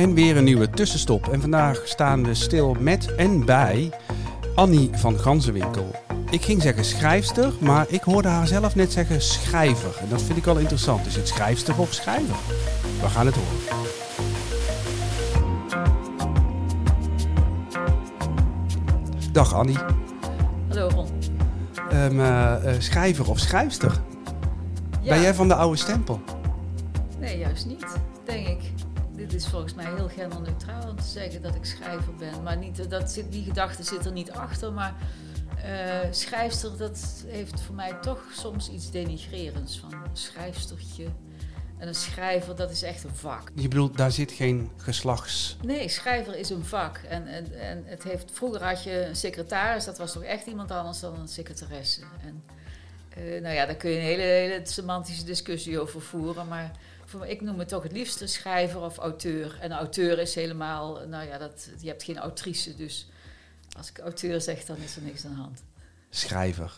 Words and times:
En 0.00 0.14
weer 0.14 0.36
een 0.36 0.44
nieuwe 0.44 0.70
tussenstop. 0.70 1.28
En 1.28 1.40
vandaag 1.40 1.82
staan 1.84 2.24
we 2.24 2.34
stil 2.34 2.76
met 2.78 3.14
en 3.14 3.44
bij 3.44 3.90
Annie 4.54 4.90
van 4.92 5.18
Ganzenwinkel. 5.18 5.90
Ik 6.30 6.42
ging 6.42 6.62
zeggen 6.62 6.84
schrijfster, 6.84 7.52
maar 7.58 7.86
ik 7.88 8.02
hoorde 8.02 8.28
haar 8.28 8.46
zelf 8.46 8.74
net 8.74 8.92
zeggen 8.92 9.22
schrijver. 9.22 9.96
En 10.00 10.08
dat 10.08 10.22
vind 10.22 10.38
ik 10.38 10.44
wel 10.44 10.58
interessant. 10.58 11.06
Is 11.06 11.16
het 11.16 11.28
schrijfster 11.28 11.78
of 11.78 11.92
schrijver? 11.92 12.34
We 13.00 13.08
gaan 13.08 13.26
het 13.26 13.34
horen. 13.34 13.58
Dag 19.32 19.54
Annie. 19.54 19.78
Hallo 20.68 20.88
Ron. 20.88 21.08
Um, 21.92 22.20
uh, 22.20 22.54
uh, 22.64 22.72
schrijver 22.78 23.30
of 23.30 23.38
schrijfster? 23.38 24.00
Ja. 25.00 25.08
Ben 25.08 25.20
jij 25.20 25.34
van 25.34 25.48
de 25.48 25.54
oude 25.54 25.76
stempel? 25.76 26.20
Nee, 27.18 27.38
juist 27.38 27.66
niet, 27.66 27.86
denk 28.24 28.46
ik. 28.46 28.79
Dit 29.30 29.40
is 29.40 29.46
volgens 29.46 29.74
mij 29.74 29.94
heel 29.94 30.08
genderneutraal 30.08 30.88
om 30.88 30.96
te 30.96 31.08
zeggen 31.08 31.42
dat 31.42 31.54
ik 31.54 31.64
schrijver 31.64 32.14
ben. 32.14 32.42
Maar 32.42 32.56
niet, 32.56 32.90
dat 32.90 33.10
zit, 33.10 33.32
die 33.32 33.44
gedachte 33.44 33.82
zit 33.82 34.04
er 34.06 34.12
niet 34.12 34.30
achter. 34.30 34.72
Maar 34.72 34.94
uh, 35.64 35.98
schrijfster, 36.10 36.76
dat 36.76 37.24
heeft 37.26 37.60
voor 37.60 37.74
mij 37.74 37.92
toch 38.00 38.22
soms 38.32 38.70
iets 38.70 38.90
denigrerends. 38.90 39.78
Van 39.78 39.92
een 39.92 40.16
schrijfstertje. 40.16 41.04
En 41.78 41.88
een 41.88 41.94
schrijver, 41.94 42.56
dat 42.56 42.70
is 42.70 42.82
echt 42.82 43.04
een 43.04 43.14
vak. 43.14 43.50
Je 43.54 43.68
bedoelt, 43.68 43.96
daar 43.96 44.12
zit 44.12 44.32
geen 44.32 44.70
geslachts... 44.76 45.56
Nee, 45.62 45.88
schrijver 45.88 46.38
is 46.38 46.50
een 46.50 46.64
vak. 46.64 46.96
En, 47.08 47.26
en, 47.26 47.60
en 47.60 47.82
het 47.86 48.02
heeft, 48.02 48.30
vroeger 48.32 48.64
had 48.64 48.82
je 48.82 49.06
een 49.06 49.16
secretaris, 49.16 49.84
dat 49.84 49.98
was 49.98 50.12
toch 50.12 50.22
echt 50.22 50.46
iemand 50.46 50.70
anders 50.70 51.00
dan 51.00 51.20
een 51.20 51.28
secretaresse. 51.28 52.00
En 52.20 52.44
uh, 53.18 53.42
nou 53.42 53.54
ja, 53.54 53.66
daar 53.66 53.74
kun 53.74 53.90
je 53.90 53.96
een 53.96 54.02
hele, 54.02 54.22
hele 54.22 54.60
semantische 54.64 55.24
discussie 55.24 55.80
over 55.80 56.00
voeren. 56.00 56.48
Maar 56.48 56.70
ik 57.26 57.40
noem 57.40 57.58
het 57.58 57.68
toch 57.68 57.82
het 57.82 57.92
liefste 57.92 58.26
schrijver 58.26 58.80
of 58.80 58.96
auteur. 58.96 59.58
En 59.60 59.72
auteur 59.72 60.18
is 60.18 60.34
helemaal, 60.34 61.06
nou 61.06 61.26
ja, 61.26 61.38
dat, 61.38 61.68
je 61.80 61.88
hebt 61.88 62.02
geen 62.02 62.18
autrice. 62.18 62.76
Dus 62.76 63.08
als 63.76 63.90
ik 63.90 63.98
auteur 63.98 64.40
zeg, 64.40 64.64
dan 64.64 64.76
is 64.76 64.96
er 64.96 65.02
niks 65.02 65.24
aan 65.24 65.34
de 65.34 65.40
hand. 65.40 65.62
Schrijver. 66.10 66.74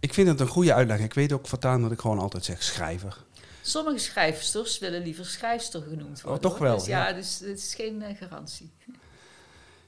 Ik 0.00 0.14
vind 0.14 0.28
het 0.28 0.40
een 0.40 0.46
goede 0.46 0.74
uitleg. 0.74 0.98
Ik 0.98 1.14
weet 1.14 1.32
ook 1.32 1.46
voortaan 1.46 1.82
dat 1.82 1.92
ik 1.92 2.00
gewoon 2.00 2.18
altijd 2.18 2.44
zeg 2.44 2.62
schrijver. 2.62 3.24
Sommige 3.62 3.98
schrijfsters 3.98 4.78
willen 4.78 5.02
liever 5.02 5.26
schrijfster 5.26 5.82
genoemd 5.82 6.20
worden. 6.20 6.44
Oh, 6.44 6.50
toch 6.50 6.58
wel? 6.58 6.76
Dus 6.76 6.86
ja, 6.86 7.12
dus 7.12 7.38
het 7.38 7.58
is 7.58 7.74
geen 7.74 8.02
uh, 8.02 8.16
garantie. 8.16 8.70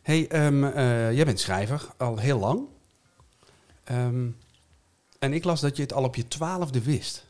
hey, 0.03 0.47
um, 0.47 0.65
uh, 0.65 1.13
jij 1.13 1.25
bent 1.25 1.41
schrijver 1.41 1.89
al 1.97 2.19
heel 2.19 2.39
lang. 2.39 2.67
Um, 3.91 4.37
en 5.19 5.33
ik 5.33 5.45
las 5.45 5.61
dat 5.61 5.77
je 5.77 5.83
het 5.83 5.93
al 5.93 6.05
op 6.05 6.17
je 6.17 6.29
twaalfde 6.29 6.83
wist. 6.83 7.25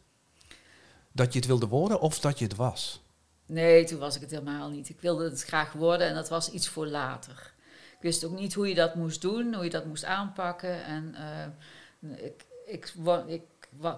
Dat 1.12 1.32
je 1.32 1.38
het 1.38 1.48
wilde 1.48 1.66
worden 1.66 2.00
of 2.00 2.20
dat 2.20 2.38
je 2.38 2.44
het 2.44 2.56
was? 2.56 3.02
Nee, 3.46 3.84
toen 3.84 3.98
was 3.98 4.14
ik 4.14 4.20
het 4.20 4.30
helemaal 4.30 4.70
niet. 4.70 4.88
Ik 4.88 5.00
wilde 5.00 5.24
het 5.24 5.42
graag 5.42 5.72
worden 5.72 6.06
en 6.06 6.14
dat 6.14 6.28
was 6.28 6.50
iets 6.50 6.68
voor 6.68 6.86
later. 6.86 7.52
Ik 7.96 8.06
wist 8.06 8.24
ook 8.24 8.38
niet 8.38 8.54
hoe 8.54 8.68
je 8.68 8.74
dat 8.74 8.94
moest 8.94 9.20
doen, 9.20 9.54
hoe 9.54 9.64
je 9.64 9.70
dat 9.70 9.84
moest 9.84 10.04
aanpakken. 10.04 10.84
En 10.84 11.14
uh, 12.02 12.16
ik, 12.24 12.44
ik, 12.66 12.94
ik, 13.26 13.42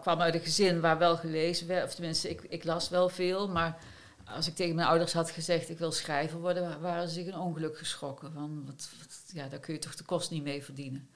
kwam 0.00 0.20
uit 0.20 0.34
een 0.34 0.40
gezin 0.40 0.80
waar 0.80 0.98
wel 0.98 1.16
gelezen 1.16 1.66
werd, 1.66 1.84
of 1.84 1.94
tenminste, 1.94 2.30
ik, 2.30 2.42
ik 2.42 2.64
las 2.64 2.88
wel 2.88 3.08
veel. 3.08 3.48
Maar 3.48 3.78
als 4.24 4.46
ik 4.46 4.54
tegen 4.54 4.74
mijn 4.74 4.88
ouders 4.88 5.12
had 5.12 5.30
gezegd 5.30 5.68
ik 5.68 5.78
wil 5.78 5.92
schrijver 5.92 6.40
worden, 6.40 6.80
waren 6.80 7.08
ze 7.08 7.14
zich 7.14 7.26
een 7.26 7.38
ongeluk 7.38 7.78
geschrokken. 7.78 8.32
Van, 8.32 8.62
wat, 8.66 8.90
ja, 9.32 9.48
daar 9.48 9.60
kun 9.60 9.74
je 9.74 9.80
toch 9.80 9.96
de 9.96 10.04
kost 10.04 10.30
niet 10.30 10.42
mee 10.42 10.64
verdienen. 10.64 11.08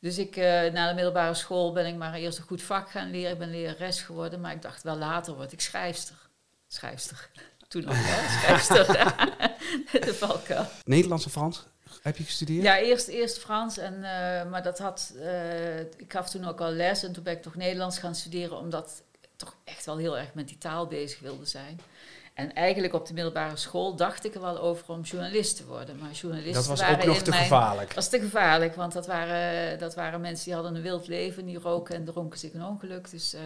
Dus 0.00 0.18
ik, 0.18 0.36
uh, 0.36 0.44
na 0.44 0.88
de 0.88 0.94
middelbare 0.94 1.34
school 1.34 1.72
ben 1.72 1.86
ik 1.86 1.96
maar 1.96 2.14
eerst 2.14 2.38
een 2.38 2.44
goed 2.44 2.62
vak 2.62 2.90
gaan 2.90 3.10
leren. 3.10 3.32
Ik 3.32 3.38
ben 3.38 3.50
lerares 3.50 4.02
geworden, 4.02 4.40
maar 4.40 4.52
ik 4.52 4.62
dacht 4.62 4.82
wel 4.82 4.96
later 4.96 5.34
word 5.34 5.52
ik 5.52 5.60
schrijfster. 5.60 6.16
Schrijfster. 6.66 7.30
Toen 7.68 7.84
nog, 7.84 7.94
hè? 7.96 8.28
Schrijfster. 8.28 8.86
de 10.06 10.14
valkuil. 10.14 10.66
Nederlands 10.84 11.24
en 11.24 11.30
Frans 11.30 11.66
heb 12.02 12.16
je 12.16 12.24
gestudeerd? 12.24 12.62
Ja, 12.62 12.78
eerst, 12.78 13.08
eerst 13.08 13.38
Frans. 13.38 13.78
En, 13.78 13.94
uh, 13.94 14.50
maar 14.50 14.62
dat 14.62 14.78
had, 14.78 15.12
uh, 15.16 15.80
ik 15.80 16.04
gaf 16.08 16.30
toen 16.30 16.44
ook 16.44 16.60
al 16.60 16.70
les 16.70 17.02
en 17.02 17.12
toen 17.12 17.22
ben 17.22 17.32
ik 17.32 17.42
toch 17.42 17.54
Nederlands 17.54 17.98
gaan 17.98 18.14
studeren, 18.14 18.58
omdat 18.58 19.02
ik 19.20 19.28
toch 19.36 19.56
echt 19.64 19.86
wel 19.86 19.96
heel 19.96 20.18
erg 20.18 20.34
met 20.34 20.48
die 20.48 20.58
taal 20.58 20.86
bezig 20.86 21.20
wilde 21.20 21.46
zijn. 21.46 21.80
En 22.38 22.54
eigenlijk 22.54 22.94
op 22.94 23.06
de 23.06 23.14
middelbare 23.14 23.56
school 23.56 23.96
dacht 23.96 24.24
ik 24.24 24.34
er 24.34 24.40
wel 24.40 24.58
over 24.58 24.92
om 24.92 25.00
journalist 25.00 25.56
te 25.56 25.66
worden. 25.66 25.98
Maar 25.98 26.10
journalisten 26.10 26.54
dat 26.54 26.66
was 26.66 26.80
waren 26.80 26.98
ook 26.98 27.04
nog 27.04 27.22
te 27.22 27.30
mijn, 27.30 27.42
gevaarlijk. 27.42 27.86
Dat 27.86 27.94
was 27.94 28.08
te 28.08 28.20
gevaarlijk, 28.20 28.74
want 28.74 28.92
dat 28.92 29.06
waren, 29.06 29.78
dat 29.78 29.94
waren 29.94 30.20
mensen 30.20 30.44
die 30.44 30.54
hadden 30.54 30.74
een 30.74 30.82
wild 30.82 31.06
leven. 31.06 31.46
Die 31.46 31.58
roken 31.58 31.94
en 31.94 32.04
dronken 32.04 32.38
zich 32.38 32.54
een 32.54 32.64
ongeluk. 32.64 33.10
Dus 33.10 33.34
uh, 33.34 33.40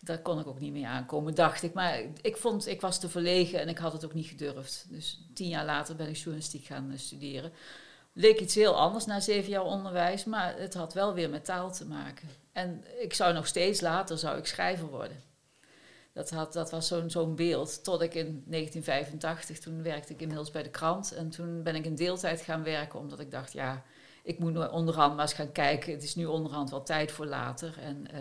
daar 0.00 0.18
kon 0.18 0.38
ik 0.38 0.46
ook 0.46 0.60
niet 0.60 0.72
mee 0.72 0.86
aankomen, 0.86 1.34
dacht 1.34 1.62
ik. 1.62 1.72
Maar 1.72 2.00
ik 2.20 2.36
vond, 2.36 2.66
ik 2.66 2.80
was 2.80 3.00
te 3.00 3.08
verlegen 3.08 3.60
en 3.60 3.68
ik 3.68 3.78
had 3.78 3.92
het 3.92 4.04
ook 4.04 4.14
niet 4.14 4.26
gedurfd. 4.26 4.86
Dus 4.88 5.24
tien 5.34 5.48
jaar 5.48 5.64
later 5.64 5.96
ben 5.96 6.08
ik 6.08 6.16
journalistiek 6.16 6.66
gaan 6.66 6.90
uh, 6.92 6.98
studeren. 6.98 7.52
Leek 8.12 8.40
iets 8.40 8.54
heel 8.54 8.78
anders 8.78 9.06
na 9.06 9.20
zeven 9.20 9.50
jaar 9.50 9.64
onderwijs, 9.64 10.24
maar 10.24 10.54
het 10.58 10.74
had 10.74 10.94
wel 10.94 11.14
weer 11.14 11.30
met 11.30 11.44
taal 11.44 11.72
te 11.72 11.86
maken. 11.86 12.28
En 12.52 12.84
ik 13.00 13.14
zou 13.14 13.32
nog 13.32 13.46
steeds 13.46 13.80
later 13.80 14.18
zou 14.18 14.38
ik 14.38 14.46
schrijver 14.46 14.86
worden. 14.86 15.31
Dat, 16.12 16.30
had, 16.30 16.52
dat 16.52 16.70
was 16.70 16.86
zo'n 16.86 17.10
zo'n 17.10 17.34
beeld. 17.34 17.84
Tot 17.84 18.02
ik 18.02 18.14
in 18.14 18.42
1985, 18.46 19.58
toen 19.58 19.82
werkte 19.82 20.12
ik 20.12 20.20
inmiddels 20.20 20.50
bij 20.50 20.62
de 20.62 20.70
krant. 20.70 21.12
En 21.12 21.30
toen 21.30 21.62
ben 21.62 21.74
ik 21.74 21.84
in 21.84 21.94
deeltijd 21.94 22.40
gaan 22.40 22.62
werken, 22.62 22.98
omdat 22.98 23.20
ik 23.20 23.30
dacht, 23.30 23.52
ja, 23.52 23.82
ik 24.22 24.38
moet 24.38 24.70
onderhand 24.70 25.14
maar 25.14 25.24
eens 25.24 25.32
gaan 25.32 25.52
kijken. 25.52 25.92
Het 25.92 26.02
is 26.02 26.14
nu 26.14 26.24
onderhand 26.24 26.70
wel 26.70 26.82
tijd 26.82 27.12
voor 27.12 27.26
later. 27.26 27.78
En 27.78 28.06
uh, 28.14 28.20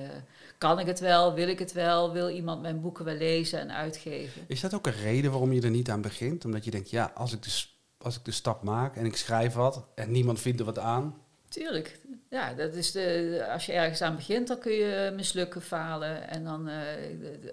kan 0.57 0.79
ik 0.79 0.85
het 0.85 0.99
wel? 0.99 1.33
Wil 1.33 1.47
ik 1.47 1.59
het 1.59 1.71
wel? 1.71 2.11
Wil 2.11 2.29
iemand 2.29 2.61
mijn 2.61 2.81
boeken 2.81 3.05
wel 3.05 3.15
lezen 3.15 3.59
en 3.59 3.71
uitgeven? 3.71 4.41
Is 4.47 4.61
dat 4.61 4.73
ook 4.73 4.87
een 4.87 4.93
reden 4.93 5.31
waarom 5.31 5.53
je 5.53 5.61
er 5.61 5.69
niet 5.69 5.89
aan 5.89 6.01
begint? 6.01 6.45
Omdat 6.45 6.63
je 6.63 6.71
denkt, 6.71 6.89
ja, 6.89 7.11
als 7.15 7.33
ik 7.33 7.43
de, 7.43 7.63
als 7.97 8.17
ik 8.17 8.25
de 8.25 8.31
stap 8.31 8.63
maak 8.63 8.95
en 8.95 9.05
ik 9.05 9.15
schrijf 9.15 9.53
wat 9.53 9.87
en 9.95 10.11
niemand 10.11 10.39
vindt 10.39 10.59
er 10.59 10.65
wat 10.65 10.79
aan, 10.79 11.15
Tuurlijk. 11.51 11.99
Ja, 12.31 12.53
dat 12.53 12.73
is 12.73 12.91
de, 12.91 13.47
als 13.51 13.65
je 13.65 13.71
ergens 13.71 14.01
aan 14.01 14.15
begint, 14.15 14.47
dan 14.47 14.59
kun 14.59 14.71
je 14.71 15.11
mislukken, 15.15 15.61
falen. 15.61 16.27
En 16.27 16.43
dan 16.43 16.69
uh, 16.69 16.75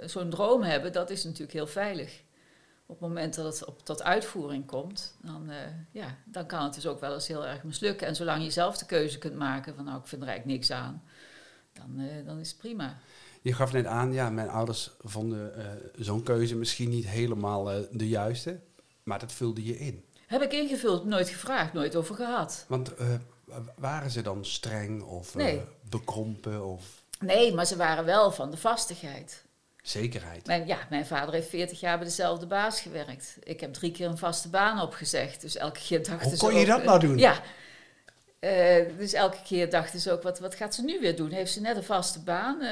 zo'n 0.05 0.31
droom 0.31 0.63
hebben, 0.63 0.93
dat 0.93 1.11
is 1.11 1.25
natuurlijk 1.25 1.53
heel 1.53 1.67
veilig. 1.67 2.23
Op 2.87 3.01
het 3.01 3.09
moment 3.09 3.35
dat 3.35 3.45
het 3.45 3.65
op, 3.65 3.85
tot 3.85 4.03
uitvoering 4.03 4.67
komt, 4.67 5.17
dan, 5.23 5.51
uh, 5.51 5.55
ja, 5.91 6.17
dan 6.25 6.47
kan 6.47 6.65
het 6.65 6.75
dus 6.75 6.87
ook 6.87 7.01
wel 7.01 7.15
eens 7.15 7.29
heel 7.29 7.47
erg 7.47 7.63
mislukken. 7.63 8.07
En 8.07 8.17
zolang 8.17 8.43
je 8.45 8.51
zelf 8.51 8.79
de 8.79 8.87
keuze 8.87 9.19
kunt 9.19 9.35
maken 9.35 9.75
van 9.75 9.85
nou, 9.85 9.99
ik 9.99 10.07
vind 10.07 10.23
er 10.23 10.29
eigenlijk 10.29 10.59
niks 10.59 10.71
aan, 10.71 11.03
dan, 11.73 12.01
uh, 12.01 12.27
dan 12.27 12.39
is 12.39 12.49
het 12.49 12.59
prima. 12.59 12.99
Je 13.43 13.53
gaf 13.53 13.73
net 13.73 13.87
aan, 13.87 14.13
ja, 14.13 14.31
mijn 14.31 14.49
ouders 14.49 14.91
vonden 15.01 15.53
zo'n 15.97 16.23
keuze 16.23 16.57
misschien 16.57 16.89
niet 16.89 17.09
helemaal 17.09 17.65
de 17.91 18.09
juiste, 18.09 18.61
maar 19.03 19.19
dat 19.19 19.33
vulde 19.33 19.65
je 19.65 19.79
in. 19.79 20.05
Heb 20.27 20.43
ik 20.43 20.53
ingevuld, 20.53 21.05
nooit 21.05 21.29
gevraagd, 21.29 21.73
nooit 21.73 21.97
over 21.97 22.15
gehad. 22.15 22.65
Want 22.69 22.93
waren 23.77 24.11
ze 24.11 24.23
dan 24.23 24.45
streng 24.45 25.03
of 25.03 25.35
nee. 25.35 25.57
uh, 25.57 25.63
bekrompen? 25.91 26.67
Of? 26.67 27.03
Nee, 27.21 27.55
maar 27.55 27.67
ze 27.67 27.77
waren 27.77 28.05
wel 28.05 28.33
van 28.33 28.51
de 28.51 28.57
vastigheid. 28.57 29.43
Zekerheid. 29.83 30.47
Mijn, 30.47 30.67
ja, 30.67 30.79
mijn 30.91 31.07
vader 31.07 31.35
heeft 31.35 31.49
40 31.49 31.81
jaar 31.81 31.97
bij 31.97 32.07
dezelfde 32.07 32.47
baas 32.47 32.81
gewerkt. 32.81 33.37
Ik 33.43 33.61
heb 33.61 33.73
drie 33.73 33.93
keer 33.93 34.07
een 34.07 34.19
vaste 34.19 34.49
baan 34.49 34.81
opgezegd. 34.81 35.41
Dus 35.41 35.57
elke 35.57 35.81
keer 35.81 35.99
dachten 36.05 36.29
Hoe 36.29 36.37
ze. 36.37 36.45
kon 36.45 36.55
je 36.55 36.61
ook, 36.61 36.67
dat 36.67 36.85
nou 36.85 37.01
doen? 37.01 37.19
Ja. 37.19 37.43
Uh, 38.41 38.99
dus 38.99 39.13
elke 39.13 39.43
keer 39.45 39.71
dachten 39.71 40.01
ze 40.01 40.13
ook, 40.13 40.23
wat, 40.23 40.39
wat 40.39 40.55
gaat 40.55 40.75
ze 40.75 40.83
nu 40.83 41.01
weer 41.01 41.17
doen? 41.17 41.31
Heeft 41.31 41.53
ze 41.53 41.61
net 41.61 41.77
een 41.77 41.85
vaste 41.85 42.21
baan? 42.21 42.57
Uh, 42.63 42.69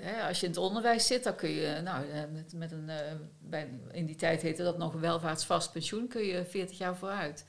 hè, 0.00 0.28
als 0.28 0.40
je 0.40 0.46
in 0.46 0.52
het 0.52 0.60
onderwijs 0.60 1.06
zit, 1.06 1.24
dan 1.24 1.34
kun 1.34 1.50
je, 1.50 1.80
nou, 1.84 2.04
met, 2.32 2.52
met 2.52 2.72
een, 2.72 2.90
bij, 3.38 3.68
in 3.92 4.06
die 4.06 4.16
tijd 4.16 4.42
heette 4.42 4.62
dat 4.62 4.78
nog 4.78 4.94
een 4.94 5.00
welvaartsvast 5.00 5.72
pensioen, 5.72 6.08
kun 6.08 6.24
je 6.24 6.44
40 6.44 6.78
jaar 6.78 6.96
vooruit. 6.96 7.44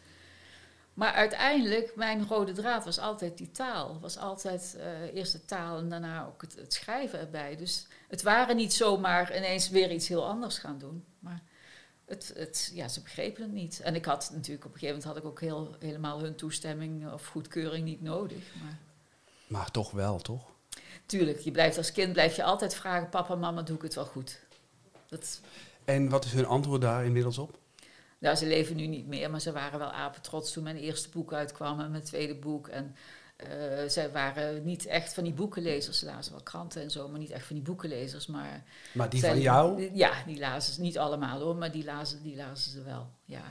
Maar 0.96 1.14
uiteindelijk, 1.14 1.96
mijn 1.96 2.28
rode 2.28 2.52
draad 2.52 2.86
was 2.86 3.00
altijd 3.00 3.38
die 3.38 3.52
taal. 3.52 4.00
Was 4.00 4.18
altijd 4.18 4.76
uh, 4.78 5.16
eerst 5.16 5.32
de 5.32 5.46
taal 5.46 5.78
en 5.78 5.90
daarna 5.90 6.26
ook 6.26 6.42
het, 6.42 6.56
het, 6.56 6.74
schrijven 6.74 7.20
erbij. 7.20 7.56
Dus 7.56 7.88
het 8.08 8.22
waren 8.22 8.56
niet 8.56 8.74
zomaar 8.74 9.38
ineens 9.38 9.70
weer 9.70 9.92
iets 9.92 10.08
heel 10.08 10.28
anders 10.28 10.58
gaan 10.58 10.78
doen. 10.78 11.06
Maar 11.20 11.42
het, 12.06 12.34
het, 12.36 12.72
ja, 12.74 12.88
ze 12.88 13.02
begrepen 13.02 13.42
het 13.44 13.52
niet. 13.52 13.80
En 13.80 13.96
ik 13.96 14.06
had 14.06 14.30
natuurlijk 14.34 14.66
op 14.66 14.74
een 14.74 14.80
gegeven 14.80 15.02
moment 15.02 15.04
had 15.04 15.24
ik 15.24 15.30
ook 15.32 15.40
heel, 15.40 15.76
helemaal 15.80 16.20
hun 16.20 16.36
toestemming 16.36 17.12
of 17.12 17.26
goedkeuring 17.26 17.86
niet 17.86 18.02
nodig. 18.02 18.44
Maar, 18.64 18.78
maar 19.48 19.72
toch 19.72 19.92
wel, 19.92 20.20
toch? 20.20 20.44
Tuurlijk, 21.06 21.40
je 21.40 21.52
blijft 21.52 21.78
als 21.78 21.92
kind 21.92 22.14
blijf 22.14 22.36
je 22.36 22.44
altijd 22.44 22.76
vragen: 22.76 23.10
papa, 23.10 23.36
mama, 23.36 23.62
doe 23.62 23.76
ik 23.76 23.82
het 23.82 23.96
wel 23.96 24.06
goed? 24.06 24.40
Dat, 25.08 25.40
en 25.86 26.10
wat 26.10 26.26
is 26.26 26.34
hun 26.34 26.46
antwoord 26.46 26.82
daar 26.82 27.06
inmiddels 27.06 27.38
op? 27.38 27.58
Nou, 28.26 28.38
ze 28.38 28.48
leven 28.48 28.76
nu 28.76 28.88
niet 28.88 29.08
meer, 29.08 29.32
maar 29.32 29.42
ze 29.42 29.52
waren 29.52 29.80
wel 29.80 29.92
apetrots 29.92 30.52
toen 30.52 30.64
mijn 30.64 30.78
eerste 30.78 31.10
boek 31.10 31.34
uitkwam 31.34 31.80
en 31.80 31.92
mijn 31.92 32.04
tweede 32.04 32.36
boek. 32.36 32.68
En 32.68 32.96
uh, 33.44 33.50
zij 33.88 34.12
waren 34.12 34.64
niet 34.64 34.86
echt 34.86 35.14
van 35.14 35.24
die 35.24 35.34
boekenlezers. 35.34 36.00
Ze 36.00 36.06
lazen 36.06 36.32
wel 36.32 36.44
kranten 36.44 36.82
en 36.82 36.92
zo, 36.92 37.08
maar 37.08 37.20
niet 37.20 37.32
echt 37.32 37.46
van 37.46 37.56
die 37.56 37.66
boekenlezers. 37.66 38.28
Maar, 38.28 38.64
maar 38.94 39.10
die 39.10 39.20
zij, 39.20 39.30
van 39.30 39.40
jou? 39.42 39.90
Ja, 39.94 40.24
die 40.26 40.40
lazen 40.40 40.74
ze 40.74 40.82
niet 40.82 40.98
allemaal 40.98 41.40
hoor, 41.40 41.56
maar 41.56 41.72
die 41.72 41.84
lazen, 41.84 42.24
die 42.24 42.36
lazen 42.36 42.72
ze 42.72 42.84
wel. 42.84 43.10
Ja. 43.26 43.44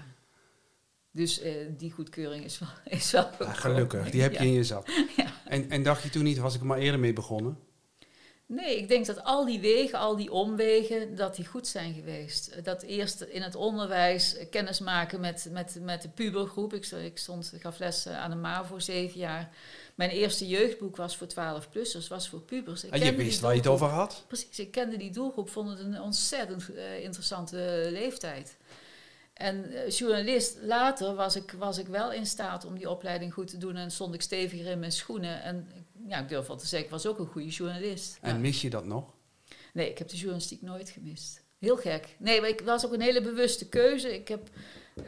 Dus 1.10 1.44
uh, 1.44 1.52
die 1.76 1.92
goedkeuring 1.92 2.44
is 2.44 2.58
wel, 2.58 2.68
is 2.98 3.10
wel 3.10 3.30
ja, 3.38 3.52
Gelukkig, 3.52 4.10
die 4.10 4.22
heb 4.22 4.32
je 4.32 4.38
ja. 4.38 4.44
in 4.44 4.52
je 4.52 4.64
zak. 4.64 4.88
Ja. 5.16 5.32
En, 5.44 5.70
en 5.70 5.82
dacht 5.82 6.02
je 6.02 6.10
toen 6.10 6.24
niet, 6.24 6.38
was 6.38 6.54
ik 6.54 6.60
er 6.60 6.66
maar 6.66 6.78
eerder 6.78 7.00
mee 7.00 7.12
begonnen? 7.12 7.58
Nee, 8.46 8.76
ik 8.76 8.88
denk 8.88 9.06
dat 9.06 9.24
al 9.24 9.44
die 9.44 9.60
wegen, 9.60 9.98
al 9.98 10.16
die 10.16 10.32
omwegen, 10.32 11.14
dat 11.14 11.36
die 11.36 11.46
goed 11.46 11.66
zijn 11.66 11.94
geweest. 11.94 12.64
Dat 12.64 12.82
eerst 12.82 13.20
in 13.20 13.42
het 13.42 13.54
onderwijs 13.54 14.36
kennis 14.50 14.80
maken 14.80 15.20
met, 15.20 15.48
met, 15.52 15.78
met 15.80 16.02
de 16.02 16.08
pubergroep. 16.08 16.74
Ik, 16.74 16.86
ik, 16.86 17.18
stond, 17.18 17.52
ik 17.54 17.60
gaf 17.60 17.78
les 17.78 18.06
aan 18.06 18.30
de 18.30 18.36
MAVO 18.36 18.78
zeven 18.78 19.20
jaar. 19.20 19.50
Mijn 19.94 20.10
eerste 20.10 20.46
jeugdboek 20.46 20.96
was 20.96 21.16
voor 21.16 21.26
12-plussers, 21.26 22.08
was 22.08 22.28
voor 22.28 22.40
pubers. 22.40 22.84
Ik 22.84 22.92
en 22.92 23.04
je 23.04 23.14
wist 23.14 23.40
waar 23.40 23.52
je 23.52 23.58
het 23.58 23.66
over 23.66 23.86
had? 23.86 24.24
Precies, 24.26 24.58
ik 24.58 24.70
kende 24.70 24.96
die 24.96 25.10
doelgroep, 25.10 25.50
vond 25.50 25.68
het 25.68 25.78
een 25.78 26.00
ontzettend 26.00 26.70
uh, 26.70 26.98
interessante 27.02 27.88
leeftijd. 27.90 28.56
En 29.34 29.72
uh, 29.72 29.90
journalist, 29.90 30.58
later 30.62 31.14
was 31.14 31.36
ik, 31.36 31.54
was 31.58 31.78
ik 31.78 31.86
wel 31.86 32.12
in 32.12 32.26
staat 32.26 32.64
om 32.64 32.78
die 32.78 32.90
opleiding 32.90 33.32
goed 33.32 33.48
te 33.48 33.58
doen 33.58 33.76
en 33.76 33.90
stond 33.90 34.14
ik 34.14 34.22
steviger 34.22 34.66
in 34.66 34.78
mijn 34.78 34.92
schoenen. 34.92 35.42
En 35.42 35.68
ja, 36.08 36.18
ik 36.18 36.28
durf 36.28 36.46
wel 36.46 36.56
te 36.56 36.66
zeggen, 36.66 36.88
ik 36.88 36.94
was 36.94 37.06
ook 37.06 37.18
een 37.18 37.26
goede 37.26 37.48
journalist. 37.48 38.18
En 38.20 38.40
mis 38.40 38.60
je 38.60 38.70
dat 38.70 38.84
nog? 38.84 39.14
Nee, 39.72 39.90
ik 39.90 39.98
heb 39.98 40.08
de 40.08 40.16
journalistiek 40.16 40.62
nooit 40.62 40.90
gemist. 40.90 41.42
Heel 41.58 41.76
gek. 41.76 42.16
Nee, 42.18 42.40
maar 42.40 42.48
ik 42.48 42.60
was 42.60 42.86
ook 42.86 42.92
een 42.92 43.00
hele 43.00 43.20
bewuste 43.20 43.68
keuze. 43.68 44.14
Ik 44.14 44.28
heb 44.28 44.48
uh, 44.94 45.04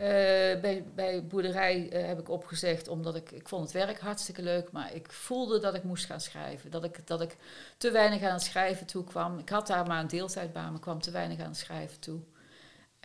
bij, 0.61 0.85
bij 0.95 1.27
boerderij 1.27 1.93
uh, 1.93 2.07
heb 2.07 2.19
ik 2.19 2.29
opgezegd 2.29 2.89
omdat 2.89 3.17
ik, 3.17 3.31
ik 3.31 3.49
vond 3.49 3.63
het 3.63 3.73
werk 3.73 4.01
hartstikke 4.01 4.43
leuk, 4.43 4.73
maar 4.73 4.95
ik 4.95 5.13
voelde 5.13 5.61
dat 5.61 5.75
ik 5.75 5.83
moest 5.83 6.05
gaan 6.05 6.21
schrijven. 6.21 6.71
Dat 6.71 6.85
ik, 6.85 7.07
dat 7.07 7.21
ik 7.21 7.37
te 7.79 7.91
weinig 7.91 8.23
aan 8.23 8.33
het 8.33 8.43
schrijven 8.43 8.87
toe 8.87 9.05
kwam. 9.05 9.39
Ik 9.39 9.49
had 9.49 9.67
daar 9.67 9.87
maar 9.87 10.01
een 10.01 10.09
deeltijdbaan, 10.09 10.71
maar 10.71 10.81
kwam 10.81 11.01
te 11.01 11.11
weinig 11.11 11.39
aan 11.39 11.47
het 11.47 11.57
schrijven 11.57 12.01
toe. 12.01 12.21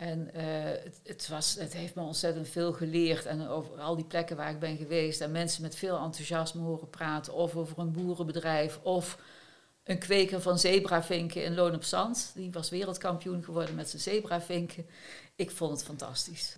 En 0.02 0.30
uh, 0.36 0.42
het, 0.84 1.00
het, 1.04 1.28
was, 1.28 1.54
het 1.54 1.72
heeft 1.72 1.94
me 1.94 2.02
ontzettend 2.02 2.48
veel 2.48 2.72
geleerd. 2.72 3.26
En 3.26 3.48
over 3.48 3.80
al 3.80 3.96
die 3.96 4.04
plekken 4.04 4.36
waar 4.36 4.50
ik 4.50 4.58
ben 4.58 4.76
geweest. 4.76 5.20
En 5.20 5.30
mensen 5.30 5.62
met 5.62 5.76
veel 5.76 5.98
enthousiasme 5.98 6.62
horen 6.62 6.90
praten. 6.90 7.32
Of 7.32 7.56
over 7.56 7.78
een 7.78 7.92
boerenbedrijf. 7.92 8.78
Of 8.82 9.18
een 9.84 9.98
kweker 9.98 10.40
van 10.40 10.58
zebravinken 10.58 11.44
in 11.44 11.54
Loon 11.54 11.74
op 11.74 11.84
Zand. 11.84 12.32
Die 12.34 12.52
was 12.52 12.70
wereldkampioen 12.70 13.44
geworden 13.44 13.74
met 13.74 13.90
zijn 13.90 14.02
zebravinken. 14.02 14.86
Ik 15.36 15.50
vond 15.50 15.70
het 15.72 15.84
fantastisch. 15.84 16.56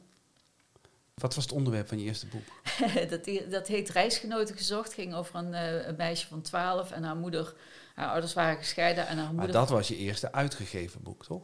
Wat 1.14 1.34
was 1.34 1.44
het 1.44 1.52
onderwerp 1.52 1.88
van 1.88 1.98
je 1.98 2.04
eerste 2.04 2.26
boek? 2.26 2.46
dat, 3.10 3.50
dat 3.50 3.66
heet 3.66 3.88
Reisgenoten 3.88 4.56
gezocht. 4.56 4.84
Het 4.84 4.94
ging 4.94 5.14
over 5.14 5.34
een, 5.34 5.52
uh, 5.52 5.86
een, 5.86 5.96
meisje 5.96 6.26
van 6.26 6.42
12 6.42 6.90
en 6.90 7.02
haar 7.02 7.16
moeder. 7.16 7.54
Haar 7.94 8.08
ouders 8.08 8.32
waren 8.32 8.56
gescheiden 8.58 9.06
en 9.06 9.16
haar 9.16 9.32
moeder. 9.32 9.52
Maar 9.52 9.60
dat 9.60 9.70
was 9.70 9.88
je 9.88 9.96
eerste 9.96 10.32
uitgegeven 10.32 11.02
boek, 11.02 11.24
toch? 11.24 11.42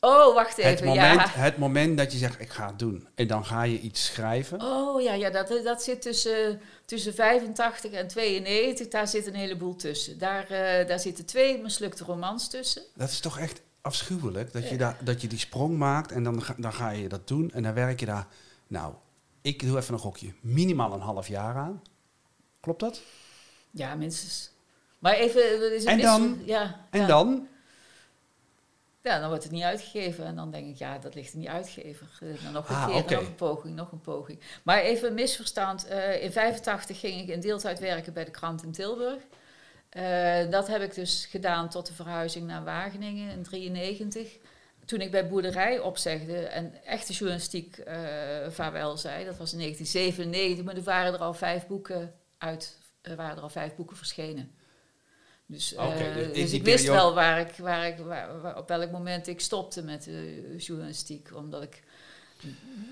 Oh, 0.00 0.34
wacht 0.34 0.58
even. 0.58 0.70
Het 0.70 0.84
moment, 0.84 1.34
het 1.34 1.58
moment 1.58 1.98
dat 1.98 2.12
je 2.12 2.18
zegt, 2.18 2.40
ik 2.40 2.50
ga 2.50 2.66
het 2.66 2.78
doen. 2.78 3.08
En 3.14 3.26
dan 3.26 3.44
ga 3.44 3.62
je 3.62 3.80
iets 3.80 4.04
schrijven. 4.04 4.60
Oh 4.62 5.02
ja, 5.02 5.12
ja 5.12 5.30
dat, 5.30 5.60
dat 5.64 5.82
zit 5.82 6.02
tussen, 6.02 6.60
tussen 6.84 7.14
85 7.14 7.90
en 7.90 8.08
92. 8.08 8.88
Daar 8.88 9.08
zit 9.08 9.26
een 9.26 9.34
heleboel 9.34 9.76
tussen. 9.76 10.18
Daar, 10.18 10.42
uh, 10.42 10.88
daar 10.88 11.00
zitten 11.00 11.26
twee 11.26 11.58
mislukte 11.62 12.04
romans 12.04 12.48
tussen. 12.48 12.82
Dat 12.94 13.08
is 13.08 13.20
toch 13.20 13.38
echt 13.38 13.60
afschuwelijk. 13.80 14.52
Dat, 14.52 14.68
je, 14.68 14.76
daar, 14.76 14.96
dat 15.00 15.20
je 15.20 15.28
die 15.28 15.38
sprong 15.38 15.76
maakt 15.76 16.12
en 16.12 16.22
dan, 16.22 16.42
dan 16.56 16.72
ga 16.72 16.90
je 16.90 17.08
dat 17.08 17.28
doen. 17.28 17.50
En 17.52 17.62
dan 17.62 17.74
werk 17.74 18.00
je 18.00 18.06
daar, 18.06 18.26
nou, 18.66 18.94
ik 19.42 19.66
doe 19.66 19.78
even 19.78 19.94
een 19.94 20.00
gokje, 20.00 20.32
minimaal 20.40 20.92
een 20.92 21.00
half 21.00 21.28
jaar 21.28 21.54
aan. 21.56 21.82
Klopt 22.60 22.80
dat? 22.80 23.02
Ja, 23.70 23.94
minstens. 23.94 24.50
Maar 24.98 25.14
even... 25.14 25.74
Is 25.74 25.84
en 25.84 26.00
dan? 26.00 26.42
Ja, 26.44 26.86
en 26.90 27.00
ja. 27.00 27.06
dan? 27.06 27.48
Ja, 29.02 29.18
dan 29.18 29.28
wordt 29.28 29.42
het 29.42 29.52
niet 29.52 29.62
uitgegeven. 29.62 30.24
En 30.24 30.36
dan 30.36 30.50
denk 30.50 30.66
ik, 30.66 30.76
ja, 30.76 30.98
dat 30.98 31.14
ligt 31.14 31.32
in 31.32 31.40
die 31.40 31.50
uitgever. 31.50 32.06
Dan 32.42 32.52
nog 32.52 32.68
een 32.68 32.74
Ah, 32.76 33.06
keer, 33.06 33.16
nog 33.16 33.26
een 33.26 33.34
poging, 33.34 33.76
nog 33.76 33.92
een 33.92 34.00
poging. 34.00 34.40
Maar 34.62 34.80
even 34.80 35.08
een 35.08 35.14
misverstand. 35.14 35.86
Eh, 35.86 36.22
in 36.22 36.32
85 36.32 37.00
ging 37.00 37.20
ik 37.20 37.28
in 37.28 37.40
deeltijd 37.40 37.78
werken 37.78 38.12
bij 38.12 38.24
de 38.24 38.30
krant 38.30 38.62
in 38.62 38.72
Tilburg. 38.72 39.22
Eh, 39.88 40.50
dat 40.50 40.68
heb 40.68 40.82
ik 40.82 40.94
dus 40.94 41.26
gedaan 41.30 41.68
tot 41.68 41.86
de 41.86 41.94
verhuizing 41.94 42.46
naar 42.46 42.64
Wageningen 42.64 43.30
in 43.32 43.42
93. 43.42 44.36
Toen 44.84 45.00
ik 45.00 45.10
bij 45.10 45.28
Boerderij 45.28 45.78
opzegde 45.78 46.36
en 46.38 46.84
echte 46.84 47.12
journalistiek 47.12 47.76
eh 47.78 47.96
vaarwel 48.48 48.96
zei, 48.96 49.24
dat 49.24 49.36
was 49.36 49.52
in 49.52 49.58
1997, 49.58 50.64
maar 50.64 50.76
er 50.76 50.82
waren 50.82 51.12
er 51.12 51.20
al 51.20 51.34
vijf 51.34 51.66
boeken 51.66 52.14
uit, 52.38 52.78
er 53.00 53.16
waren 53.16 53.36
er 53.36 53.42
al 53.42 53.48
vijf 53.48 53.74
boeken 53.74 53.96
verschenen. 53.96 54.54
Dus, 55.50 55.74
eh, 55.74 55.86
Oké, 55.86 56.12
dus 56.14 56.26
in 56.26 56.32
dus 56.32 56.52
ik 56.52 56.64
wist 56.64 56.86
wel 56.86 57.14
waar 57.14 57.40
ik, 57.40 57.54
waar 57.58 57.86
ik, 57.86 57.98
waar- 57.98 58.40
waar- 58.40 58.58
op 58.58 58.68
welk 58.68 58.90
moment 58.90 59.26
ik 59.26 59.40
stopte 59.40 59.82
met 59.82 60.04
de 60.04 60.54
journalistiek. 60.58 61.30
Omdat 61.34 61.62
ik 61.62 61.82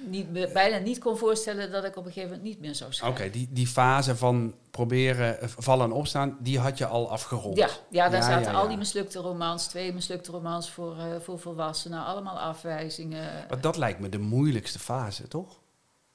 niet, 0.06 0.32
bijna 0.52 0.78
niet 0.78 0.98
kon 0.98 1.18
voorstellen 1.18 1.70
dat 1.70 1.84
ik 1.84 1.96
op 1.96 2.04
een 2.06 2.12
gegeven 2.12 2.30
moment 2.36 2.48
niet 2.48 2.60
meer 2.60 2.74
zou 2.74 2.90
Oké, 2.90 2.98
schrijven. 2.98 3.32
die, 3.32 3.48
die 3.50 3.66
fase 3.66 4.16
van 4.16 4.54
proberen 4.70 5.40
eh, 5.40 5.48
vallen 5.48 5.84
en 5.84 5.92
opstaan, 5.92 6.36
die 6.40 6.58
had 6.58 6.78
je 6.78 6.86
al 6.86 7.10
afgerond. 7.10 7.56
Ja, 7.56 7.68
ja, 7.90 8.08
daar 8.08 8.20
Ja, 8.20 8.26
zaten 8.26 8.52
ja, 8.52 8.58
al 8.58 8.68
die 8.68 8.76
mislukte 8.76 9.18
romans, 9.18 9.66
twee 9.66 9.92
mislukte 9.92 10.30
romans 10.30 10.70
voor, 10.70 10.98
eh, 10.98 11.04
voor 11.20 11.38
volwassenen, 11.38 12.04
allemaal 12.04 12.38
afwijzingen. 12.38 13.44
Maar 13.48 13.60
dat 13.60 13.76
lijkt 13.76 14.00
me 14.00 14.08
de 14.08 14.18
moeilijkste 14.18 14.78
fase, 14.78 15.28
toch? 15.28 15.58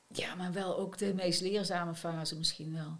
Ja, 0.07 0.35
maar 0.35 0.51
wel 0.53 0.77
ook 0.77 0.97
de 0.97 1.13
meest 1.13 1.41
leerzame 1.41 1.93
fase 1.95 2.37
misschien 2.37 2.73
wel. 2.73 2.97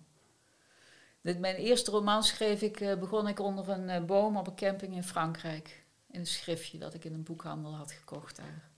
Dit, 1.24 1.40
mijn 1.40 1.56
eerste 1.56 1.92
roman 1.92 2.24
schreef 2.24 2.62
ik, 2.62 2.80
eh, 2.80 2.96
begon 3.00 3.28
ik 3.28 3.40
onder 3.40 3.70
een 3.70 3.90
eh, 3.90 4.04
boom 4.04 4.38
op 4.38 4.48
een 4.48 4.56
camping 4.56 4.96
in 4.96 5.04
Frankrijk. 5.04 5.84
In 6.12 6.20
een 6.20 6.26
schriftje 6.28 6.78
dat 6.78 6.94
ik 6.94 7.06
in 7.06 7.14
een 7.14 7.24
boekhandel 7.24 7.76
had 7.76 7.92
gekocht 7.92 8.36
daar. 8.36 8.72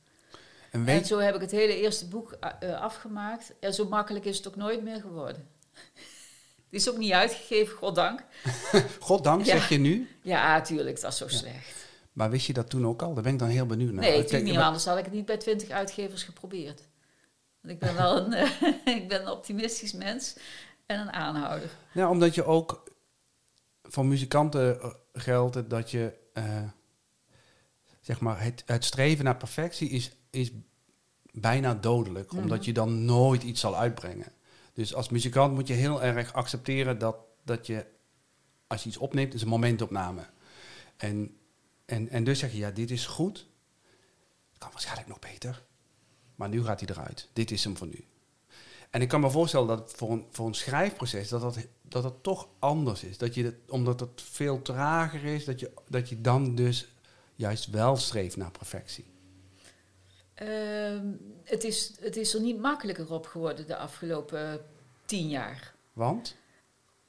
En 0.71 1.05
zo 1.05 1.17
heb 1.19 1.35
ik 1.35 1.41
het 1.41 1.51
hele 1.51 1.75
eerste 1.75 2.07
boek 2.07 2.31
eh, 2.31 2.81
afgemaakt. 2.81 3.53
En 3.59 3.73
zo 3.73 3.87
makkelijk 3.87 4.25
is 4.25 4.37
het 4.37 4.47
ook 4.47 4.55
nooit 4.55 4.83
meer 4.83 5.01
geworden. 5.01 5.47
Het 6.69 6.83
is 6.83 6.89
ook 6.89 6.97
niet 6.97 7.11
uitgegeven, 7.11 7.77
goddank. 7.77 8.23
goddank, 8.99 9.45
Ja. 9.45 9.51
zeg 9.51 9.69
je 9.69 9.77
nu. 9.77 10.09
Ja, 10.21 10.61
tuurlijk, 10.61 11.01
dat 11.01 11.11
is 11.11 11.17
zo 11.17 11.27
slecht. 11.27 11.85
Maar 12.13 12.29
wist 12.29 12.45
je 12.47 12.53
dat 12.53 12.69
toen 12.69 12.87
ook 12.87 13.01
al? 13.01 13.13
Daar 13.13 13.23
ben 13.23 13.33
ik 13.33 13.39
dan 13.39 13.47
heel 13.47 13.65
benieuwd 13.65 13.91
naar. 13.91 14.01
nee, 14.01 14.09
Kijk, 14.11 14.23
natuurlijk 14.23 14.51
niet, 14.51 14.59
anders 14.59 14.85
had 14.85 14.97
ik 14.97 15.03
het 15.05 15.13
niet 15.13 15.25
bij 15.25 15.37
twintig 15.37 15.69
uitgevers 15.69 16.23
geprobeerd. 16.23 16.81
Want 17.61 17.73
ik 17.73 17.79
ben 17.79 17.95
wel 17.95 18.17
een, 18.17 18.33
ik 18.97 19.07
ben 19.07 19.21
een 19.21 19.29
optimistisch 19.29 19.93
mens 19.93 20.35
en 20.85 20.99
een 20.99 21.11
aanhouder. 21.11 21.69
Ja, 21.93 22.09
omdat 22.09 22.35
je 22.35 22.45
ook 22.45 22.83
voor 23.83 24.05
muzikanten 24.05 24.81
eh, 24.81 24.89
geldt 25.13 25.69
dat 25.69 25.91
je, 25.91 26.17
eh, 26.33 26.63
zeg 28.01 28.19
maar, 28.19 28.41
het, 28.41 28.63
het 28.65 28.83
streven 28.83 29.25
naar 29.25 29.37
perfectie 29.37 29.89
is, 29.89 30.11
is 30.29 30.51
bijna 31.31 31.73
dodelijk, 31.73 32.31
Mhm. 32.31 32.41
omdat 32.41 32.65
je 32.65 32.73
dan 32.73 33.05
nooit 33.05 33.43
iets 33.43 33.59
zal 33.61 33.75
uitbrengen. 33.77 34.31
Dus 34.73 34.93
als 34.93 35.09
muzikant 35.09 35.53
moet 35.53 35.67
je 35.67 35.73
heel 35.73 36.03
erg 36.03 36.33
accepteren 36.33 36.97
dat, 36.99 37.17
dat 37.43 37.67
je, 37.67 37.85
als 38.67 38.83
je 38.83 38.89
iets 38.89 38.97
opneemt, 38.97 39.33
is 39.33 39.41
een 39.41 39.47
momentopname. 39.47 40.25
En, 40.97 41.37
en, 41.85 42.09
en 42.09 42.23
dus 42.23 42.39
zeg 42.39 42.51
je, 42.51 42.57
ja, 42.57 42.71
dit 42.71 42.91
is 42.91 43.05
goed, 43.05 43.47
het 44.49 44.57
kan 44.57 44.71
waarschijnlijk 44.71 45.07
nog 45.07 45.19
beter, 45.19 45.63
maar 46.35 46.49
nu 46.49 46.63
gaat 46.63 46.79
hij 46.79 46.89
eruit. 46.89 47.29
Dit 47.33 47.51
is 47.51 47.63
hem 47.63 47.77
voor 47.77 47.87
nu. 47.87 48.05
En 48.95 49.01
ik 49.01 49.07
kan 49.07 49.21
me 49.21 49.29
voorstellen 49.29 49.67
dat 49.67 49.93
voor 49.95 50.11
een, 50.11 50.25
voor 50.31 50.47
een 50.47 50.53
schrijfproces 50.53 51.29
dat 51.29 51.41
dat, 51.41 51.57
dat 51.81 52.03
dat 52.03 52.15
toch 52.21 52.47
anders 52.59 53.03
is. 53.03 53.17
Dat 53.17 53.35
je 53.35 53.43
het, 53.43 53.55
omdat 53.67 53.99
het 53.99 54.21
veel 54.21 54.61
trager 54.61 55.23
is, 55.23 55.45
dat 55.45 55.59
je, 55.59 55.71
dat 55.87 56.09
je 56.09 56.21
dan 56.21 56.55
dus 56.55 56.87
juist 57.35 57.69
wel 57.69 57.97
streeft 57.97 58.37
naar 58.37 58.51
perfectie. 58.51 59.05
Ehm, 60.33 61.05
het, 61.43 61.63
is, 61.63 61.93
het 61.99 62.15
is 62.15 62.33
er 62.33 62.41
niet 62.41 62.59
makkelijker 62.59 63.13
op 63.13 63.25
geworden 63.25 63.67
de 63.67 63.77
afgelopen 63.77 64.65
tien 65.05 65.29
jaar. 65.29 65.73
Want? 65.93 66.35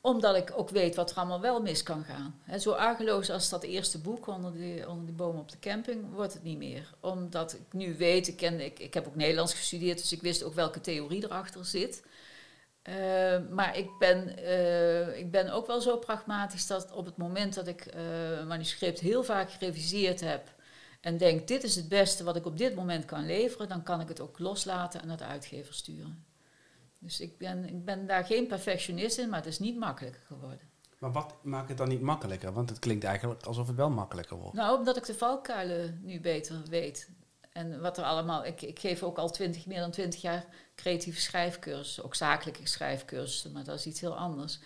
Omdat 0.07 0.37
ik 0.37 0.53
ook 0.55 0.71
weet 0.71 0.95
wat 0.95 1.11
er 1.11 1.17
allemaal 1.17 1.41
wel 1.41 1.63
mis 1.63 1.83
kan 1.83 2.05
gaan. 2.05 2.41
He, 2.43 2.59
zo 2.59 2.71
argeloos 2.71 3.31
als 3.31 3.49
dat 3.49 3.63
eerste 3.63 3.99
boek 3.99 4.27
onder 4.27 4.53
die, 4.53 4.89
onder 4.89 5.15
boom 5.15 5.37
op 5.37 5.51
de 5.51 5.59
camping 5.59 6.13
wordt 6.13 6.33
het 6.33 6.43
niet 6.43 6.59
meer. 6.59 6.95
Omdat 7.01 7.53
ik 7.53 7.73
nu 7.73 7.97
weet, 7.97 8.29
ik, 8.29 8.37
ken, 8.37 8.61
ik, 8.61 8.79
ik 8.79 8.95
heb 8.95 9.07
ook 9.07 9.15
Nederlands 9.15 9.55
gestudeerd, 9.55 9.99
dus 9.99 10.13
ik 10.13 10.23
wist 10.23 10.43
ook 10.43 10.55
welke 10.55 10.81
theorie 10.81 11.25
erachter 11.25 11.65
zit. 11.65 12.03
Eh, 12.83 12.95
maar 13.51 13.79
ik 13.79 13.91
ben, 13.99 14.37
eh, 14.37 15.19
ik 15.19 15.31
ben 15.31 15.51
ook 15.51 15.67
wel 15.67 15.81
zo 15.81 15.97
pragmatisch 15.97 16.67
dat 16.67 16.93
op 16.93 17.07
het 17.07 17.17
moment 17.17 17.55
dat 17.55 17.67
ik 17.67 17.87
eh, 17.87 18.39
een 18.39 18.47
manuscript 18.47 19.01
heel 19.01 19.25
vaak 19.25 19.51
gereviseerd 19.51 20.21
heb 20.21 20.55
en 21.01 21.17
denk 21.17 21.49
dit 21.49 21.65
is 21.65 21.77
het 21.77 21.89
beste 21.89 22.25
wat 22.25 22.37
ik 22.37 22.47
op 22.47 22.59
dit 22.59 22.75
moment 22.75 23.05
kan 23.05 23.27
leveren, 23.27 23.69
dan 23.69 23.83
kan 23.83 24.01
ik 24.01 24.09
het 24.09 24.21
ook 24.21 24.39
loslaten 24.39 25.01
en 25.01 25.07
naar 25.07 25.17
de 25.17 25.25
uitgever 25.25 25.75
sturen. 25.75 26.26
Dus 26.99 27.21
ik 27.21 27.39
ben, 27.39 27.69
ik 27.69 27.85
ben 27.85 28.07
daar 28.07 28.25
geen 28.25 28.47
perfectionist 28.47 29.19
in, 29.19 29.29
maar 29.29 29.39
het 29.39 29.49
is 29.49 29.59
niet 29.59 29.77
makkelijker 29.77 30.23
geworden. 30.27 30.61
Maar 30.99 31.13
wat 31.13 31.35
maakt 31.43 31.69
het 31.69 31.79
dan 31.79 31.89
niet 31.89 32.01
makkelijker? 32.01 32.53
Want 32.53 32.69
het 32.69 32.79
klinkt 32.79 33.05
eigenlijk 33.05 33.43
alsof 33.43 33.67
het 33.67 33.77
wel 33.77 33.91
makkelijker 33.91 34.37
wordt. 34.37 34.57
Nou, 34.57 34.79
omdat 34.79 34.97
ik 34.97 35.05
de 35.05 35.15
valkuilen 35.15 36.01
nu 36.03 36.21
beter 36.21 36.63
weet. 36.69 37.09
En 37.53 37.81
wat 37.81 37.99
er 37.99 38.05
allemaal. 38.05 38.45
Ik, 38.45 38.63
ik 38.63 38.79
geef 38.79 39.03
ook 39.03 39.19
al 39.19 39.31
20, 39.31 39.67
meer 39.67 39.81
dan 39.81 39.91
twintig 39.91 40.21
jaar 40.21 40.45
creatieve 40.75 41.21
schrijfcursussen. 41.21 42.05
Ook 42.05 42.15
zakelijke 42.15 42.69
schrijfcursussen, 42.69 43.53
maar 43.53 43.65
dat 43.65 43.79
is 43.79 43.87
iets 43.87 44.01
heel 44.01 44.17
anders. 44.17 44.59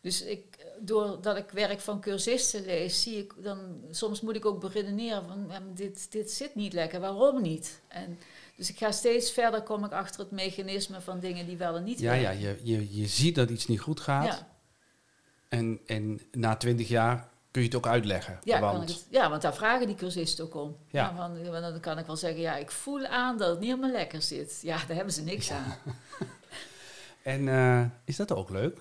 Dus 0.00 0.22
ik, 0.22 0.66
doordat 0.80 1.36
ik 1.36 1.50
werk 1.50 1.80
van 1.80 2.00
cursisten 2.00 2.64
lees, 2.64 3.02
zie 3.02 3.18
ik 3.18 3.34
dan. 3.36 3.84
Soms 3.90 4.20
moet 4.20 4.36
ik 4.36 4.44
ook 4.44 4.60
beredeneren 4.60 5.26
van. 5.26 5.50
dit, 5.74 6.12
dit 6.12 6.30
zit 6.30 6.54
niet 6.54 6.72
lekker, 6.72 7.00
waarom 7.00 7.42
niet? 7.42 7.80
En, 7.88 8.18
dus 8.56 8.70
ik 8.70 8.78
ga 8.78 8.92
steeds 8.92 9.32
verder, 9.32 9.62
kom 9.62 9.84
ik 9.84 9.92
achter 9.92 10.20
het 10.20 10.30
mechanisme 10.30 11.00
van 11.00 11.20
dingen 11.20 11.46
die 11.46 11.56
wel 11.56 11.76
en 11.76 11.84
niet 11.84 11.98
Ja, 11.98 12.12
ja, 12.12 12.22
werken. 12.22 12.40
je, 12.40 12.60
je, 12.62 13.00
je 13.00 13.06
ziet 13.06 13.34
dat 13.34 13.50
iets 13.50 13.66
niet 13.66 13.80
goed 13.80 14.00
gaat. 14.00 14.24
Ja. 14.24 14.48
En, 15.48 15.80
en 15.86 16.20
na 16.32 16.56
twintig 16.56 16.88
jaar 16.88 17.28
kun 17.50 17.62
je 17.62 17.68
het 17.68 17.76
ook 17.76 17.86
uitleggen. 17.86 18.38
Ja, 18.42 18.60
want, 18.60 18.72
kan 18.72 18.82
ik 18.82 18.88
het, 18.88 19.06
ja, 19.10 19.30
want 19.30 19.42
daar 19.42 19.54
vragen 19.54 19.86
die 19.86 19.96
cursisten 19.96 20.44
ook 20.44 20.54
om. 20.54 20.76
Ja. 20.90 21.02
Ja. 21.04 21.14
van, 21.16 21.62
dan 21.62 21.80
kan 21.80 21.98
ik 21.98 22.06
wel 22.06 22.16
zeggen, 22.16 22.40
ja, 22.40 22.56
ik 22.56 22.70
voel 22.70 23.06
aan 23.06 23.38
dat 23.38 23.48
het 23.48 23.58
niet 23.58 23.68
helemaal 23.68 23.90
lekker 23.90 24.22
zit. 24.22 24.58
Ja, 24.62 24.76
daar 24.86 24.96
hebben 24.96 25.14
ze 25.14 25.22
niks 25.22 25.50
aan. 25.50 25.74
En 27.22 27.48
eh, 27.48 27.84
is 28.04 28.16
dat 28.16 28.32
ook 28.32 28.50
leuk? 28.50 28.80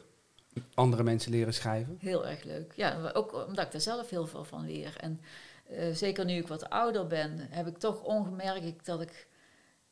Andere 0.74 1.04
mensen 1.04 1.32
leren 1.32 1.54
schrijven? 1.54 1.98
Heel 2.00 2.28
erg 2.28 2.44
leuk. 2.44 2.74
Ja, 2.76 3.12
ook 3.14 3.46
omdat 3.48 3.66
ik 3.66 3.72
daar 3.72 3.82
zelf 3.82 4.10
heel 4.10 4.28
veel 4.28 4.44
van 4.44 4.66
leer. 4.66 4.96
En 4.98 5.22
eh, 5.70 5.94
zeker 5.94 6.26
nu 6.26 6.34
ik 6.34 6.48
wat 6.48 6.70
ouder 6.70 7.08
ben, 7.08 7.48
heb 7.50 7.68
ik 7.68 7.78
toch 7.78 8.02
ongemerkt 8.04 8.86
dat 8.86 9.02
ik, 9.02 9.28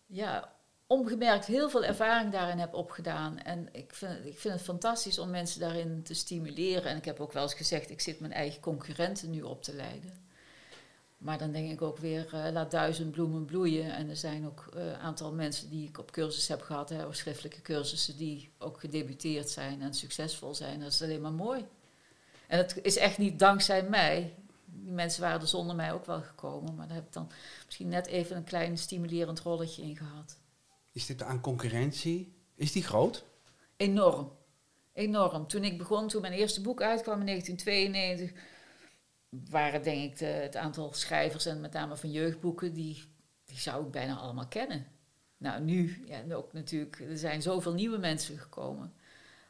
ja, 0.06 0.54
ongemerkt 0.88 1.46
heel 1.46 1.70
veel 1.70 1.84
ervaring 1.84 2.32
daarin 2.32 2.58
heb 2.58 2.74
opgedaan. 2.74 3.40
En 3.40 3.70
ik 3.72 3.94
vind, 3.94 4.26
ik 4.26 4.40
vind 4.40 4.54
het 4.54 4.64
fantastisch 4.64 5.20
om 5.20 5.30
mensen 5.30 5.60
daarin 5.60 6.04
te 6.04 6.14
stimuleren. 6.14 6.84
En 6.84 6.98
ik 6.98 7.06
heb 7.06 7.20
ook 7.20 7.34
wel 7.34 7.44
eens 7.44 7.54
gezegd, 7.54 7.90
ik 7.90 8.02
zit 8.02 8.20
mijn 8.20 8.34
eigen 8.34 8.62
concurrenten 8.62 9.30
nu 9.30 9.42
op 9.42 9.64
te 9.64 9.74
leiden. 9.74 10.22
Maar 11.18 11.38
dan 11.38 11.52
denk 11.52 11.72
ik 11.72 11.82
ook 11.82 11.98
weer, 11.98 12.34
eh, 12.34 12.52
laat 12.52 12.72
duizend 12.72 13.12
bloemen 13.12 13.46
bloeien. 13.46 13.94
En 13.94 14.10
er 14.10 14.18
zijn 14.18 14.46
ook 14.46 14.68
een 14.72 14.96
aantal 14.96 15.34
mensen 15.34 15.70
die 15.70 15.88
ik 15.88 15.98
op 15.98 16.12
cursus 16.12 16.48
heb 16.48 16.62
gehad, 16.62 16.90
hè, 16.90 17.06
of 17.06 17.16
schriftelijke 17.16 17.62
cursussen, 17.62 18.18
die 18.18 18.52
ook 18.58 18.80
gedebuteerd 18.80 19.50
zijn 19.50 19.82
en 19.82 19.94
succesvol 19.94 20.56
zijn. 20.56 20.80
Dat 20.80 20.92
is 20.92 21.02
alleen 21.02 21.22
maar 21.22 21.32
mooi. 21.32 21.66
En 22.48 22.58
het 22.58 22.80
is 22.82 22.98
echt 22.98 23.18
niet 23.18 23.40
dankzij 23.40 23.84
mij. 23.84 24.34
Die 24.76 24.92
mensen 24.92 25.22
waren 25.22 25.42
er 25.42 25.48
zonder 25.48 25.76
mij 25.76 25.94
ook 25.94 26.06
wel 26.06 26.22
gekomen. 26.22 26.76
Maar 26.76 26.88
daar 26.88 26.96
heb 26.96 27.06
ik 27.06 27.14
dan 27.14 27.32
misschien 27.66 27.88
net 27.88 28.08
even 28.08 28.36
een 28.36 28.44
klein 28.44 28.78
stimulerend 28.78 29.40
rolletje 29.40 29.82
in 29.82 29.98
gehad. 29.98 30.38
Is 30.92 31.06
dit 31.06 31.24
aan 31.24 31.42
concurrentie? 31.42 32.36
Is 32.56 32.72
die 32.72 32.84
groot? 32.84 33.26
Enorm. 33.78 34.32
Enorm. 34.94 35.48
Toen 35.48 35.64
ik 35.64 35.78
begon, 35.78 36.08
toen 36.08 36.22
mijn 36.22 36.34
eerste 36.34 36.62
boek 36.62 36.82
uitkwam 36.82 37.20
in 37.20 37.26
1992, 37.26 38.42
waren 39.30 39.84
denk 39.84 40.12
ik 40.12 40.18
de, 40.18 40.26
het 40.26 40.56
aantal 40.56 40.94
schrijvers 40.94 41.46
en 41.46 41.62
met 41.62 41.74
name 41.74 41.98
van 41.98 42.12
jeugdboeken, 42.12 42.74
die, 42.74 43.04
die 43.46 43.60
zou 43.60 43.86
ik 43.86 43.92
bijna 43.92 44.16
allemaal 44.16 44.48
kennen. 44.48 44.88
Nou, 45.38 45.62
nu, 45.62 46.04
ja, 46.06 46.36
ook 46.36 46.54
natuurlijk, 46.54 47.00
er 47.00 47.18
zijn 47.18 47.42
zoveel 47.42 47.74
nieuwe 47.74 47.98
mensen 47.98 48.38
gekomen. 48.38 48.94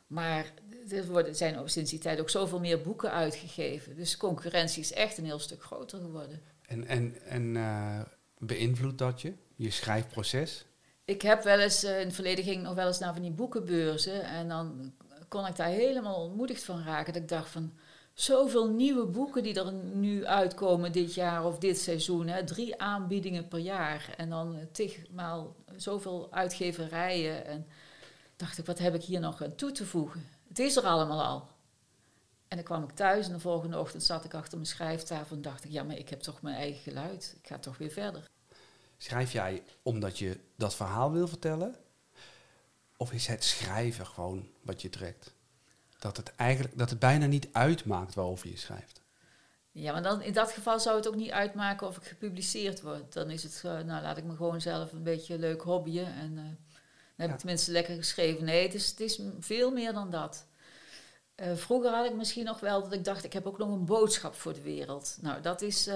Maar 0.08 0.54
er 0.90 1.08
worden, 1.08 1.36
zijn 1.36 1.70
sinds 1.70 1.90
die 1.90 2.00
tijd 2.00 2.20
ook 2.20 2.30
zoveel 2.30 2.60
meer 2.60 2.82
boeken 2.82 3.12
uitgegeven. 3.12 3.96
Dus 3.96 4.18
concurrentie 4.18 4.82
is 4.82 4.94
echt 4.94 5.18
een 5.18 5.26
heel 5.26 5.40
stuk 5.40 5.64
groter 5.64 6.00
geworden. 6.00 6.42
En, 6.62 6.88
en, 6.88 7.22
en 7.22 7.56
eh, 7.56 8.02
beïnvloedt 8.38 8.98
dat 8.98 9.22
je, 9.22 9.34
je 9.56 9.70
schrijfproces? 9.70 10.66
Ik 11.06 11.22
heb 11.22 11.44
wel 11.44 11.60
eens, 11.60 11.84
eh, 11.84 12.00
in 12.00 12.06
het 12.06 12.16
verleden 12.16 12.44
ging 12.44 12.58
ik 12.58 12.64
nog 12.64 12.76
wel 12.76 12.88
eens 12.88 13.00
naar 13.00 13.14
van 13.14 13.22
die 13.22 13.32
boekenbeurzen. 13.32 14.24
En 14.24 14.48
dan 14.48 14.94
kon 15.28 15.46
ik 15.46 15.56
daar 15.56 15.68
helemaal 15.68 16.24
ontmoedigd 16.24 16.64
van 16.64 16.84
raken. 16.84 17.14
Dat 17.14 17.22
ik 17.22 17.28
dacht 17.28 17.50
van, 17.50 17.74
zoveel 18.14 18.70
nieuwe 18.70 19.06
boeken 19.06 19.44
die 19.44 19.60
er 19.60 19.74
nu 19.74 20.26
uitkomen 20.26 20.92
dit 20.92 21.14
jaar 21.14 21.46
of 21.46 21.58
dit 21.58 21.80
seizoen. 21.80 22.28
Hè, 22.28 22.44
drie 22.44 22.82
aanbiedingen 22.82 23.48
per 23.48 23.60
jaar. 23.60 24.14
En 24.18 24.30
dan 24.30 24.56
eh, 24.56 24.66
tigmaal 24.72 25.56
zoveel 25.76 26.28
uitgeverijen. 26.32 27.46
En 27.46 27.68
dacht 28.44 28.58
ik, 28.58 28.66
wat 28.66 28.80
heb 28.80 28.96
ik 28.96 29.04
hier 29.04 29.20
nog 29.20 29.44
aan 29.44 29.56
toe 29.56 29.72
te 29.72 29.86
voegen? 29.86 30.30
Het 30.48 30.60
is 30.60 30.76
er 30.76 30.84
allemaal 30.84 31.24
al. 31.24 31.48
En 32.48 32.58
dan 32.58 32.66
kwam 32.66 32.84
ik 32.84 32.92
thuis 32.92 33.28
en 33.28 33.34
de 33.34 33.40
volgende 33.40 33.80
ochtend 33.80 34.04
zat 34.04 34.26
ik 34.26 34.34
achter 34.34 34.58
mijn 34.58 34.70
schrijftafel 34.70 35.36
en 35.36 35.42
dacht 35.42 35.64
ik, 35.64 35.72
ja, 35.72 35.84
maar 35.84 35.98
ik 35.98 36.10
heb 36.10 36.20
toch 36.20 36.42
mijn 36.42 36.56
eigen 36.56 36.82
geluid. 36.82 37.36
Ik 37.42 37.48
ga 37.48 37.58
toch 37.58 37.78
weer 37.78 37.92
verder. 37.92 38.30
Schrijf 38.98 39.32
jij 39.32 39.64
omdat 39.82 40.18
je 40.18 40.40
dat 40.56 40.76
verhaal 40.76 41.12
wil 41.12 41.28
vertellen? 41.28 41.76
Of 42.98 43.12
is 43.12 43.28
het 43.28 43.44
schrijven 43.44 44.06
gewoon 44.06 44.48
wat 44.62 44.82
je 44.82 44.90
trekt? 44.90 45.34
Dat 46.00 46.18
het 46.18 46.36
eigenlijk 46.36 46.78
dat 46.78 46.90
het 46.90 47.00
bijna 47.00 47.26
niet 47.26 47.48
uitmaakt 47.52 48.14
waarover 48.14 48.50
je 48.50 48.58
schrijft. 48.58 49.02
Ja, 49.72 49.92
maar 49.92 50.04
dan, 50.04 50.22
in 50.22 50.34
dat 50.34 50.52
geval 50.52 50.80
zou 50.80 50.96
het 50.96 51.08
ook 51.08 51.16
niet 51.16 51.32
uitmaken 51.32 51.88
of 51.88 51.98
ik 51.98 52.04
gepubliceerd 52.04 52.82
word. 52.82 53.14
Dan 53.14 53.30
is 53.30 53.44
het, 53.44 53.62
uh, 53.66 53.72
nou 53.72 54.02
laat 54.02 54.18
ik 54.18 54.24
me 54.24 54.36
gewoon 54.36 54.62
zelf 54.62 54.92
een 54.92 55.04
beetje 55.04 55.40
leuk 55.40 55.62
hobbyen. 55.62 56.14
En 56.14 56.32
uh, 56.32 56.44
dan 57.16 57.26
heb 57.26 57.30
ik 57.30 57.38
tenminste 57.38 57.72
lekker 57.72 57.96
geschreven. 57.96 58.46
Nee, 58.46 58.64
het 58.64 58.74
is, 58.74 58.90
het 58.90 59.00
is 59.00 59.20
veel 59.40 59.72
meer 59.72 59.94
dan 59.94 60.10
dat. 60.10 60.46
Uh, 61.36 61.48
vroeger 61.56 61.92
had 61.92 62.06
ik 62.06 62.16
misschien 62.16 62.46
nog 62.46 62.60
wel 62.60 62.84
dat 62.84 62.94
ik 62.94 63.04
dacht, 63.04 63.24
ik 63.24 63.34
heb 63.34 63.46
ook 63.46 63.58
nog 63.58 63.70
een 63.70 63.86
boodschap 63.86 64.36
voor 64.36 64.54
de 64.54 64.62
wereld. 64.62 65.18
Nou, 65.22 65.42
dat 65.42 65.62
is, 65.62 65.88
uh, 65.88 65.96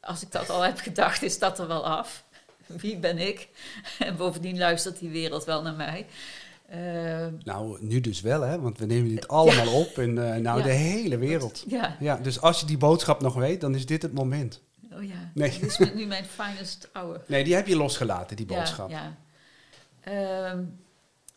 als 0.00 0.22
ik 0.22 0.32
dat 0.32 0.50
al 0.50 0.62
heb 0.62 0.78
gedacht, 0.78 1.22
is 1.22 1.38
dat 1.38 1.58
er 1.58 1.66
wel 1.66 1.86
af. 1.86 2.24
Wie 2.80 2.98
ben 2.98 3.18
ik? 3.18 3.48
En 3.98 4.16
bovendien 4.16 4.58
luistert 4.58 4.98
die 4.98 5.10
wereld 5.10 5.44
wel 5.44 5.62
naar 5.62 5.74
mij. 5.74 6.06
Uh, 6.74 7.26
nou, 7.44 7.78
nu 7.80 8.00
dus 8.00 8.20
wel, 8.20 8.40
hè? 8.40 8.60
Want 8.60 8.78
we 8.78 8.86
nemen 8.86 9.08
dit 9.08 9.28
allemaal 9.28 9.64
ja. 9.64 9.70
op 9.72 9.98
in 9.98 10.10
uh, 10.10 10.34
nou, 10.34 10.58
ja. 10.58 10.64
de 10.64 10.72
hele 10.72 11.18
wereld. 11.18 11.64
Ja. 11.66 11.96
ja. 12.00 12.16
Dus 12.16 12.40
als 12.40 12.60
je 12.60 12.66
die 12.66 12.78
boodschap 12.78 13.20
nog 13.20 13.34
weet, 13.34 13.60
dan 13.60 13.74
is 13.74 13.86
dit 13.86 14.02
het 14.02 14.12
moment. 14.12 14.60
Oh 14.92 15.02
ja, 15.02 15.30
nee. 15.34 15.58
dit 15.60 15.80
is 15.80 15.92
nu 15.94 16.06
mijn 16.06 16.24
finest 16.24 16.88
hour. 16.92 17.20
Nee, 17.26 17.44
die 17.44 17.54
heb 17.54 17.66
je 17.66 17.76
losgelaten, 17.76 18.36
die 18.36 18.46
boodschap. 18.46 18.90
Ja. 18.90 19.16
Um, 20.08 20.80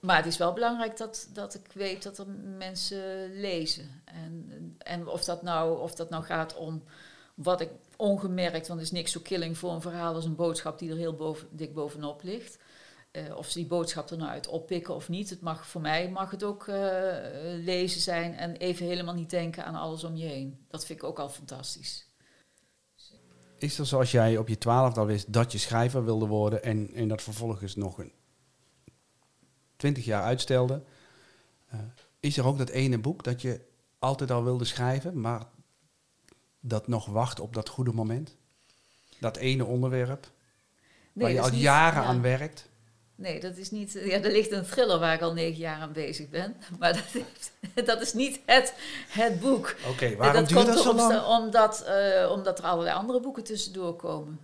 maar 0.04 0.18
het 0.18 0.26
is 0.26 0.38
wel 0.38 0.54
belangrijk 0.54 0.98
dat, 0.98 1.30
dat 1.34 1.54
ik 1.54 1.72
weet 1.74 2.04
dat 2.04 2.18
er 2.18 2.28
mensen 2.58 3.32
lezen. 3.40 4.02
En, 4.06 4.76
en 4.78 5.08
of, 5.08 5.24
dat 5.24 5.42
nou, 5.42 5.80
of 5.80 5.96
dat 5.96 6.10
nou 6.10 6.24
gaat 6.24 6.56
om 6.56 6.84
wat 7.36 7.62
ik 7.62 7.70
ongemerkt, 7.98 8.68
want 8.68 8.80
er 8.80 8.86
is 8.86 8.92
niks 8.92 9.12
zo 9.12 9.20
killing 9.24 9.58
voor 9.58 9.72
een 9.72 9.82
verhaal 9.82 10.14
als 10.14 10.26
een 10.26 10.36
boodschap 10.36 10.80
die 10.80 10.90
er 10.90 10.98
heel 10.98 11.16
boven, 11.16 11.48
dik 11.52 11.74
bovenop 11.74 12.24
ligt. 12.24 12.58
Uh, 13.12 13.38
of 13.38 13.50
ze 13.50 13.58
die 13.58 13.68
boodschap 13.68 14.10
er 14.10 14.18
nou 14.18 14.30
uit 14.30 14.48
oppikken 14.48 14.96
of 14.96 15.10
niet. 15.10 15.30
Het 15.30 15.42
mag, 15.42 15.68
voor 15.68 15.82
mij 15.82 16.10
mag 16.10 16.32
het 16.32 16.44
ook 16.44 16.68
uh, 16.68 16.76
lezen 17.64 18.02
zijn 18.02 18.36
en 18.36 18.56
even 18.56 18.86
helemaal 18.86 19.14
niet 19.14 19.30
denken 19.30 19.66
aan 19.66 19.76
alles 19.76 20.04
om 20.04 20.16
je 20.16 20.26
heen. 20.26 20.66
Dat 20.68 20.86
vind 20.86 21.00
ik 21.00 21.06
ook 21.06 21.20
al 21.20 21.30
fantastisch. 21.30 22.08
Is 23.58 23.80
er 23.80 23.86
zoals 23.86 24.12
jij 24.12 24.38
op 24.38 24.48
je 24.48 24.58
twaalfde 24.58 25.00
al 25.00 25.06
wist 25.06 25.34
dat 25.34 25.52
je 25.52 25.58
schrijver 25.58 26.06
wilde 26.06 26.26
worden 26.26 26.64
en, 26.64 26.94
en 26.94 27.08
dat 27.08 27.22
vervolgens 27.22 27.76
nog 27.76 27.98
een 27.98 28.14
twintig 29.84 30.06
jaar 30.06 30.24
uitstelde? 30.24 30.82
Uh, 31.74 31.80
is 32.20 32.38
er 32.38 32.46
ook 32.46 32.58
dat 32.58 32.70
ene 32.70 32.98
boek 32.98 33.24
dat 33.24 33.42
je 33.42 33.60
altijd 34.00 34.32
al 34.32 34.44
wilde 34.44 34.66
schrijven, 34.66 35.22
maar 35.22 35.46
dat 36.60 36.88
nog 36.88 37.06
wacht 37.06 37.40
op 37.40 37.54
dat 37.54 37.70
goede 37.70 37.92
moment? 37.92 38.36
Dat 39.20 39.38
ene 39.38 39.66
onderwerp 39.66 40.32
nee, 41.14 41.26
waar 41.26 41.34
je 41.34 41.42
al 41.42 41.50
niet, 41.50 41.62
jaren 41.62 42.02
ja. 42.02 42.08
aan 42.08 42.22
werkt? 42.22 42.70
Nee, 43.16 43.40
dat 43.40 43.58
is 43.58 43.72
niet. 43.72 43.92
Ja, 43.92 44.22
er 44.22 44.32
ligt 44.32 44.52
een 44.52 44.66
thriller 44.66 45.00
waar 45.00 45.14
ik 45.14 45.22
al 45.22 45.34
negen 45.34 45.60
jaar 45.60 45.80
aan 45.80 45.94
bezig 45.94 46.30
ben. 46.30 46.56
Maar 46.80 46.94
dat, 46.94 47.04
heeft, 47.04 47.52
dat 47.90 48.02
is 48.02 48.14
niet 48.14 48.40
het, 48.46 48.74
het 49.08 49.40
boek. 49.40 49.76
Oké, 49.80 49.90
okay, 49.90 50.18
waarom 50.18 50.36
dat 50.36 50.50
duurt 50.50 50.66
dat 50.66 50.80
zo 50.80 50.94
lang? 50.94 51.26
Omdat, 51.26 51.86
uh, 51.88 52.32
omdat 52.32 52.60
er 52.60 52.66
allerlei 52.66 52.96
andere 52.96 53.20
boeken 53.20 53.44
tussendoor 53.44 53.96
komen. 53.96 54.40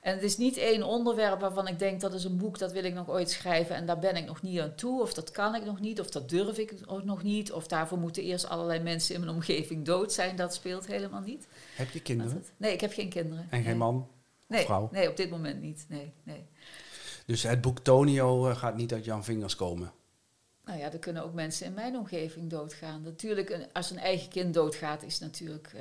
En 0.00 0.14
het 0.14 0.22
is 0.22 0.36
niet 0.36 0.56
één 0.56 0.82
onderwerp 0.82 1.40
waarvan 1.40 1.68
ik 1.68 1.78
denk 1.78 2.00
dat 2.00 2.14
is 2.14 2.24
een 2.24 2.36
boek 2.36 2.58
dat 2.58 2.72
wil 2.72 2.84
ik 2.84 2.94
nog 2.94 3.08
ooit 3.08 3.30
schrijven 3.30 3.76
en 3.76 3.86
daar 3.86 3.98
ben 3.98 4.16
ik 4.16 4.26
nog 4.26 4.42
niet 4.42 4.60
aan 4.60 4.74
toe, 4.74 5.00
of 5.00 5.14
dat 5.14 5.30
kan 5.30 5.54
ik 5.54 5.64
nog 5.64 5.80
niet, 5.80 6.00
of 6.00 6.10
dat 6.10 6.28
durf 6.28 6.58
ik 6.58 6.74
ook 6.86 7.04
nog 7.04 7.22
niet, 7.22 7.52
of 7.52 7.66
daarvoor 7.66 7.98
moeten 7.98 8.22
eerst 8.22 8.48
allerlei 8.48 8.80
mensen 8.80 9.14
in 9.14 9.20
mijn 9.20 9.34
omgeving 9.34 9.84
dood 9.84 10.12
zijn. 10.12 10.36
Dat 10.36 10.54
speelt 10.54 10.86
helemaal 10.86 11.20
niet. 11.20 11.46
Heb 11.74 11.90
je 11.90 12.00
kinderen? 12.00 12.32
Het, 12.32 12.52
nee, 12.56 12.72
ik 12.72 12.80
heb 12.80 12.92
geen 12.92 13.08
kinderen. 13.08 13.46
En 13.50 13.58
geen 13.58 13.64
nee. 13.64 13.74
man? 13.74 14.08
Nee, 14.46 14.64
vrouw? 14.64 14.88
nee, 14.92 15.08
op 15.08 15.16
dit 15.16 15.30
moment 15.30 15.60
niet. 15.60 15.84
Nee, 15.88 16.12
nee. 16.22 16.46
Dus 17.26 17.42
het 17.42 17.60
boek 17.60 17.78
Tonio 17.78 18.48
uh, 18.48 18.56
gaat 18.56 18.76
niet 18.76 18.92
uit 18.92 19.04
Jan 19.04 19.24
Vingers 19.24 19.56
komen? 19.56 19.92
Nou 20.70 20.82
ja, 20.82 20.92
er 20.92 20.98
kunnen 20.98 21.24
ook 21.24 21.32
mensen 21.32 21.66
in 21.66 21.74
mijn 21.74 21.96
omgeving 21.96 22.50
doodgaan. 22.50 23.02
Natuurlijk, 23.02 23.68
als 23.72 23.90
een 23.90 23.98
eigen 23.98 24.28
kind 24.28 24.54
doodgaat, 24.54 25.02
is 25.02 25.18
natuurlijk, 25.18 25.72
uh, 25.74 25.80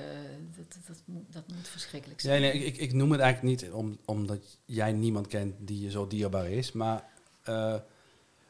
dat, 0.58 0.74
dat, 0.74 0.88
dat, 0.88 1.01
moet, 1.05 1.34
dat, 1.34 1.43
moet 1.48 1.67
verschrikkelijk 1.67 2.22
zijn. 2.22 2.41
Nee, 2.41 2.53
nee 2.53 2.63
ik, 2.63 2.77
ik 2.77 2.93
noem 2.93 3.12
het 3.12 3.22
eigenlijk 3.22 3.62
niet 3.62 3.72
om, 3.72 3.98
omdat 4.05 4.58
jij 4.65 4.91
niemand 4.91 5.27
kent 5.27 5.55
die 5.60 5.81
je 5.81 5.91
zo 5.91 6.08
dierbaar 6.08 6.50
is. 6.50 6.72
Maar 6.72 7.03
uh, 7.50 7.75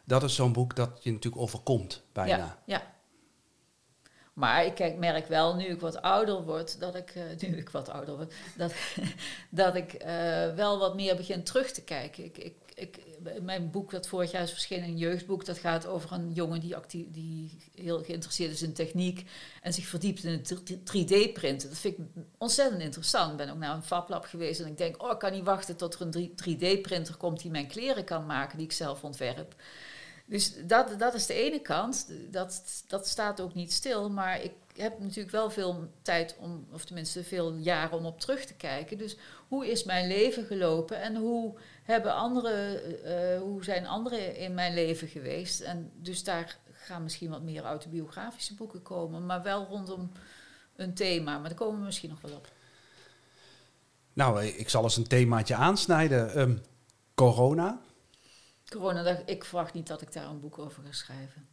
dat 0.03 0.23
is 0.23 0.35
zo'n 0.35 0.53
boek 0.53 0.75
dat 0.75 1.03
je 1.03 1.11
natuurlijk 1.11 1.41
overkomt, 1.41 2.03
bijna. 2.11 2.37
Ja, 2.37 2.59
ja. 2.65 2.93
Maar 4.33 4.65
ik 4.65 4.75
kijk, 4.75 4.97
merk 4.97 5.27
wel, 5.27 5.55
nu 5.55 5.65
ik 5.65 5.79
wat 5.79 6.01
ouder 6.01 6.43
word, 6.43 6.79
dat 6.79 6.95
ik, 6.95 7.15
uh, 7.15 7.49
nu 7.49 7.57
ik 7.57 7.69
wat 7.69 7.89
ouder 7.89 8.15
word, 8.15 8.33
dat, 8.57 8.73
dat 9.49 9.75
ik 9.75 10.03
wel 10.55 10.79
wat 10.79 10.95
meer 10.95 11.15
begin 11.15 11.43
terug 11.43 11.71
te 11.71 11.83
kijken. 11.83 12.23
Ik, 12.23 12.37
ik, 12.37 12.55
ik, 12.73 12.99
mijn 13.41 13.71
boek 13.71 13.91
dat 13.91 14.07
vorig 14.07 14.31
jaar 14.31 14.43
is 14.43 14.51
verschenen, 14.51 14.87
een 14.87 14.97
jeugdboek, 14.97 15.45
dat 15.45 15.57
gaat 15.57 15.87
over 15.87 16.11
een 16.11 16.33
jongen 16.33 16.59
die, 16.59 16.75
die 17.11 17.57
heel 17.75 18.03
geïnteresseerd 18.03 18.51
is 18.51 18.61
in 18.61 18.73
techniek 18.73 19.29
en 19.61 19.73
zich 19.73 19.85
verdiept 19.85 20.23
in 20.23 20.31
het 20.31 20.53
3D-printen. 20.71 21.69
Dat 21.69 21.77
vind 21.77 21.97
ik 21.97 22.05
ontzettend 22.37 22.81
interessant. 22.81 23.31
Ik 23.31 23.37
ben 23.37 23.49
ook 23.49 23.57
naar 23.57 23.75
een 23.75 23.83
fablab 23.83 24.25
geweest 24.25 24.59
en 24.59 24.67
ik 24.67 24.77
denk, 24.77 25.03
oh, 25.03 25.11
ik 25.11 25.19
kan 25.19 25.31
niet 25.31 25.43
wachten 25.43 25.77
tot 25.77 25.93
er 25.93 26.01
een 26.01 26.31
3D-printer 26.31 27.15
komt 27.17 27.41
die 27.41 27.51
mijn 27.51 27.67
kleren 27.67 28.03
kan 28.03 28.25
maken, 28.25 28.57
die 28.57 28.67
ik 28.67 28.73
zelf 28.73 29.03
ontwerp. 29.03 29.55
Dus 30.29 30.53
dat, 30.65 30.99
dat 30.99 31.13
is 31.13 31.25
de 31.25 31.33
ene 31.33 31.59
kant. 31.59 32.07
Dat, 32.31 32.83
dat 32.87 33.07
staat 33.07 33.41
ook 33.41 33.53
niet 33.53 33.73
stil. 33.73 34.09
Maar 34.09 34.43
ik 34.43 34.51
heb 34.75 34.99
natuurlijk 34.99 35.31
wel 35.31 35.49
veel 35.49 35.91
tijd 36.01 36.35
om, 36.39 36.67
of 36.71 36.85
tenminste 36.85 37.23
veel 37.23 37.53
jaren 37.53 37.97
om 37.97 38.05
op 38.05 38.19
terug 38.19 38.45
te 38.45 38.53
kijken. 38.53 38.97
Dus 38.97 39.17
hoe 39.47 39.71
is 39.71 39.83
mijn 39.83 40.07
leven 40.07 40.45
gelopen 40.45 41.01
en 41.01 41.15
hoe, 41.15 41.57
hebben 41.83 42.13
andere, 42.13 42.81
uh, 43.03 43.41
hoe 43.41 43.63
zijn 43.63 43.87
anderen 43.87 44.35
in 44.35 44.53
mijn 44.53 44.73
leven 44.73 45.07
geweest? 45.07 45.61
En 45.61 45.91
dus 45.95 46.23
daar 46.23 46.57
gaan 46.71 47.03
misschien 47.03 47.29
wat 47.29 47.41
meer 47.41 47.63
autobiografische 47.63 48.55
boeken 48.55 48.81
komen, 48.81 49.25
maar 49.25 49.43
wel 49.43 49.65
rondom 49.65 50.11
een 50.75 50.93
thema, 50.93 51.37
maar 51.37 51.49
daar 51.49 51.57
komen 51.57 51.79
we 51.79 51.85
misschien 51.85 52.09
nog 52.09 52.21
wel 52.21 52.35
op. 52.35 52.47
Nou, 54.13 54.45
ik 54.45 54.69
zal 54.69 54.83
eens 54.83 54.97
een 54.97 55.07
themaatje 55.07 55.55
aansnijden. 55.55 56.33
Ehm, 56.33 56.57
corona. 57.15 57.79
Corona, 58.69 59.21
ik 59.25 59.43
verwacht 59.43 59.73
niet 59.73 59.87
dat 59.87 60.01
ik 60.01 60.13
daar 60.13 60.25
een 60.25 60.39
boek 60.39 60.59
over 60.59 60.83
ga 60.83 60.91
schrijven. 60.91 61.47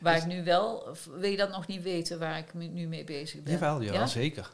Waar 0.00 0.16
ik 0.16 0.26
nu 0.26 0.44
wel, 0.44 0.96
wil 1.10 1.30
je 1.30 1.36
dat 1.36 1.50
nog 1.50 1.66
niet 1.66 1.82
weten 1.82 2.18
waar 2.18 2.38
ik 2.38 2.54
nu 2.54 2.86
mee 2.86 3.04
bezig 3.04 3.42
ben? 3.42 3.52
Jawel, 3.52 3.80
ja, 3.80 4.06
zeker. 4.06 4.50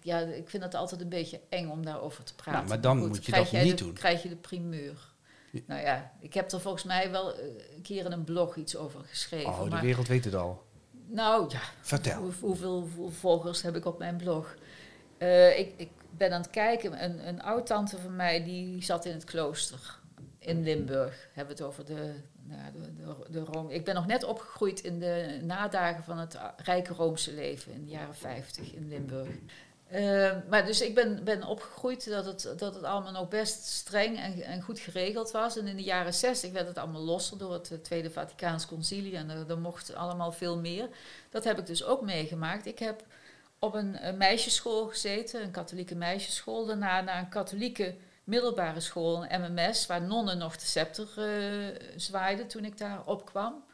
Ja, 0.00 0.18
ik 0.18 0.48
vind 0.48 0.62
het 0.62 0.74
altijd 0.74 1.00
een 1.00 1.08
beetje 1.08 1.40
eng 1.48 1.68
om 1.68 1.84
daarover 1.84 2.24
te 2.24 2.34
praten. 2.34 2.52
Nou, 2.52 2.68
maar 2.68 2.80
dan 2.80 2.98
moet 2.98 3.24
je 3.26 3.32
dat 3.32 3.52
niet 3.52 3.78
doen. 3.78 3.92
krijg 3.92 4.22
je 4.22 4.28
de 4.28 4.36
primeur. 4.36 5.08
Nou 5.66 5.80
ja, 5.80 6.12
ik 6.20 6.34
heb 6.34 6.52
er 6.52 6.60
volgens 6.60 6.84
mij 6.84 7.10
wel 7.10 7.34
eh, 7.34 7.44
een 7.76 7.82
keer 7.82 8.04
in 8.04 8.12
een 8.12 8.24
blog 8.24 8.56
iets 8.56 8.76
over 8.76 9.00
geschreven. 9.04 9.52
Oh, 9.52 9.70
de 9.70 9.80
wereld 9.80 10.08
weet 10.08 10.24
het 10.24 10.34
al. 10.34 10.64
Nou 11.06 11.50
ja. 11.50 11.60
Vertel. 11.80 12.32
hoeveel, 12.40 12.88
volgers 13.08 13.62
heb 13.62 13.76
ik 13.76 13.84
op 13.84 13.98
mijn 13.98 14.16
blog? 14.16 14.54
Uh, 15.18 15.58
ik, 15.58 15.72
ik, 15.76 15.90
ben 16.10 16.32
aan 16.32 16.40
het 16.40 16.50
kijken. 16.50 17.04
Een, 17.04 17.28
een 17.28 17.42
oud-tante 17.42 17.98
van 17.98 18.16
mij 18.16 18.44
die 18.44 18.82
zat 18.82 19.04
in 19.04 19.12
het 19.12 19.24
klooster 19.24 19.99
in 20.40 20.62
Limburg. 20.62 21.28
Hebben 21.32 21.56
we 21.56 21.62
het 21.62 21.70
over 21.70 21.84
de, 21.84 22.14
nou, 22.42 22.72
de, 22.72 22.94
de, 22.94 23.30
de 23.30 23.40
Rome. 23.40 23.74
Ik 23.74 23.84
ben 23.84 23.94
nog 23.94 24.06
net 24.06 24.24
opgegroeid 24.24 24.80
in 24.80 24.98
de 24.98 25.40
nadagen 25.42 26.04
van 26.04 26.18
het 26.18 26.38
rijke 26.56 26.94
Roomse 26.94 27.34
leven 27.34 27.72
in 27.72 27.84
de 27.84 27.90
jaren 27.90 28.14
50 28.14 28.72
in 28.72 28.88
Limburg. 28.88 29.28
Uh, 29.92 30.32
maar 30.48 30.66
dus 30.66 30.80
ik 30.80 30.94
ben, 30.94 31.24
ben 31.24 31.44
opgegroeid 31.44 32.08
dat 32.08 32.24
het, 32.24 32.54
dat 32.58 32.74
het 32.74 32.84
allemaal 32.84 33.12
nog 33.12 33.28
best 33.28 33.64
streng 33.64 34.18
en, 34.18 34.42
en 34.42 34.62
goed 34.62 34.78
geregeld 34.78 35.30
was. 35.30 35.56
En 35.56 35.66
in 35.66 35.76
de 35.76 35.82
jaren 35.82 36.14
60 36.14 36.52
werd 36.52 36.66
het 36.66 36.78
allemaal 36.78 37.00
losser 37.00 37.38
door 37.38 37.52
het 37.52 37.84
Tweede 37.84 38.10
Vaticaans 38.10 38.66
Concilie. 38.66 39.16
En 39.16 39.30
er, 39.30 39.50
er 39.50 39.58
mocht 39.58 39.94
allemaal 39.94 40.32
veel 40.32 40.58
meer. 40.58 40.88
Dat 41.30 41.44
heb 41.44 41.58
ik 41.58 41.66
dus 41.66 41.84
ook 41.84 42.02
meegemaakt. 42.02 42.66
Ik 42.66 42.78
heb 42.78 43.04
op 43.58 43.74
een, 43.74 44.06
een 44.06 44.16
meisjesschool 44.16 44.86
gezeten, 44.86 45.42
een 45.42 45.50
katholieke 45.50 45.94
meisjesschool. 45.94 46.66
Daarna 46.66 47.00
naar 47.00 47.18
een 47.18 47.28
katholieke 47.28 47.94
middelbare 48.24 48.80
school, 48.80 49.26
een 49.26 49.40
MMS, 49.40 49.86
waar 49.86 50.02
nonnen 50.02 50.38
nog 50.38 50.56
de 50.56 50.66
scepter 50.66 51.08
uh, 51.18 51.76
zwaaiden 51.96 52.46
toen 52.46 52.64
ik 52.64 52.78
daar 52.78 53.04
opkwam. 53.04 53.64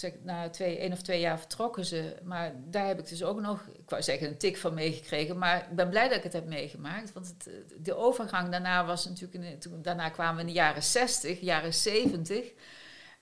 Dus 0.00 0.12
na 0.22 0.50
twee, 0.50 0.78
één 0.78 0.92
of 0.92 1.02
twee 1.02 1.20
jaar 1.20 1.38
vertrokken 1.38 1.84
ze. 1.84 2.16
Maar 2.22 2.52
daar 2.64 2.86
heb 2.86 2.98
ik 2.98 3.08
dus 3.08 3.22
ook 3.22 3.40
nog, 3.40 3.66
ik 3.66 3.90
wou 3.90 4.02
zeggen, 4.02 4.28
een 4.28 4.38
tik 4.38 4.56
van 4.56 4.74
meegekregen. 4.74 5.38
Maar 5.38 5.56
ik 5.70 5.76
ben 5.76 5.88
blij 5.88 6.08
dat 6.08 6.16
ik 6.16 6.22
het 6.22 6.32
heb 6.32 6.46
meegemaakt. 6.46 7.12
Want 7.12 7.26
het, 7.26 7.64
de 7.84 7.94
overgang 7.94 8.48
daarna 8.48 8.84
was 8.84 9.04
natuurlijk, 9.04 9.60
toen, 9.60 9.82
daarna 9.82 10.08
kwamen 10.08 10.34
we 10.34 10.40
in 10.40 10.46
de 10.46 10.52
jaren 10.52 10.82
60, 10.82 11.40
jaren 11.40 11.74
70. 11.74 12.52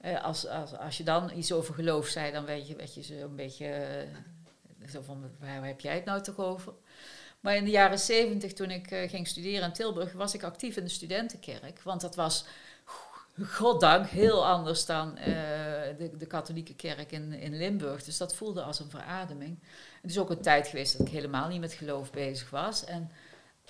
Uh, 0.00 0.25
als, 0.25 0.47
als, 0.47 0.76
als 0.76 0.97
je 0.97 1.04
dan 1.04 1.31
iets 1.37 1.52
over 1.52 1.75
geloof 1.75 2.07
zei, 2.07 2.33
dan 2.33 2.45
weet 2.45 2.69
je, 2.69 2.76
weet 2.76 2.95
je 2.95 3.02
zo 3.02 3.14
een 3.14 3.37
beetje, 3.37 3.87
uh, 4.81 4.88
zo 4.88 5.02
van, 5.02 5.31
waar 5.40 5.66
heb 5.66 5.81
jij 5.81 5.95
het 5.95 6.04
nou 6.04 6.23
toch 6.23 6.38
over? 6.38 6.73
Maar 7.42 7.56
in 7.56 7.64
de 7.64 7.70
jaren 7.70 7.99
zeventig, 7.99 8.52
toen 8.52 8.70
ik 8.70 8.90
uh, 8.90 9.08
ging 9.08 9.28
studeren 9.28 9.66
in 9.66 9.72
Tilburg, 9.72 10.12
was 10.12 10.34
ik 10.34 10.42
actief 10.42 10.76
in 10.76 10.84
de 10.84 10.90
studentenkerk. 10.90 11.82
Want 11.82 12.00
dat 12.00 12.14
was, 12.14 12.44
goddank, 13.40 14.06
heel 14.06 14.46
anders 14.46 14.87
dan 14.87 15.18
uh, 15.18 15.25
de, 15.99 16.11
de, 16.18 16.26
katholieke 16.26 16.75
kerk 16.75 17.12
in, 17.12 17.32
in 17.32 17.56
Limburg. 17.56 18.04
Dus 18.04 18.16
dat 18.16 18.34
voelde 18.34 18.62
als 18.62 18.80
een 18.80 18.90
verademing. 18.90 19.58
Het 20.02 20.11
is 20.11 20.18
ook 20.18 20.30
een 20.30 20.40
tijd 20.40 20.68
geweest 20.68 20.99
dat 20.99 21.06
ik 21.06 21.12
helemaal 21.12 21.49
niet 21.49 21.61
met 21.61 21.72
geloof 21.72 22.11
bezig 22.11 22.50
was. 22.50 22.84
En 22.84 23.11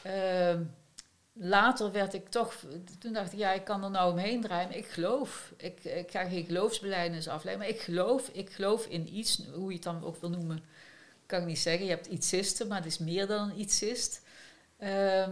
uh, 0.07 0.61
later 1.33 1.93
werd 1.93 2.15
ik 2.15 2.29
toch, 2.29 2.55
toen 2.99 3.13
dacht 3.13 3.33
ik, 3.33 3.39
ja, 3.39 3.53
ik 3.53 3.65
kan 3.65 3.85
er 3.85 3.91
nou 3.91 4.13
omheen 4.13 4.41
draaien. 4.41 4.77
ik 4.77 4.87
geloof. 4.87 5.53
Ik, 5.57 5.85
ik 5.85 6.11
ga 6.11 6.25
geen 6.25 6.45
geloofsbelijdenis 6.45 7.29
afleggen, 7.29 7.61
maar 7.61 7.71
ik 7.71 7.81
geloof. 7.81 8.29
Ik 8.29 8.51
geloof 8.51 8.87
in 8.87 9.17
iets, 9.17 9.43
hoe 9.55 9.69
je 9.69 9.75
het 9.75 9.83
dan 9.83 10.05
ook 10.05 10.17
wil 10.17 10.31
noemen 10.31 10.63
kan 11.33 11.41
ik 11.41 11.47
niet 11.47 11.59
zeggen. 11.59 11.85
Je 11.85 11.91
hebt 11.91 12.07
ietsisten, 12.07 12.69
maar 12.69 12.79
het 12.79 12.87
is 12.87 12.99
meer 12.99 13.27
dan 13.27 13.51
een 13.51 13.61
ietsist. 13.61 14.23
Uh, 14.79 15.23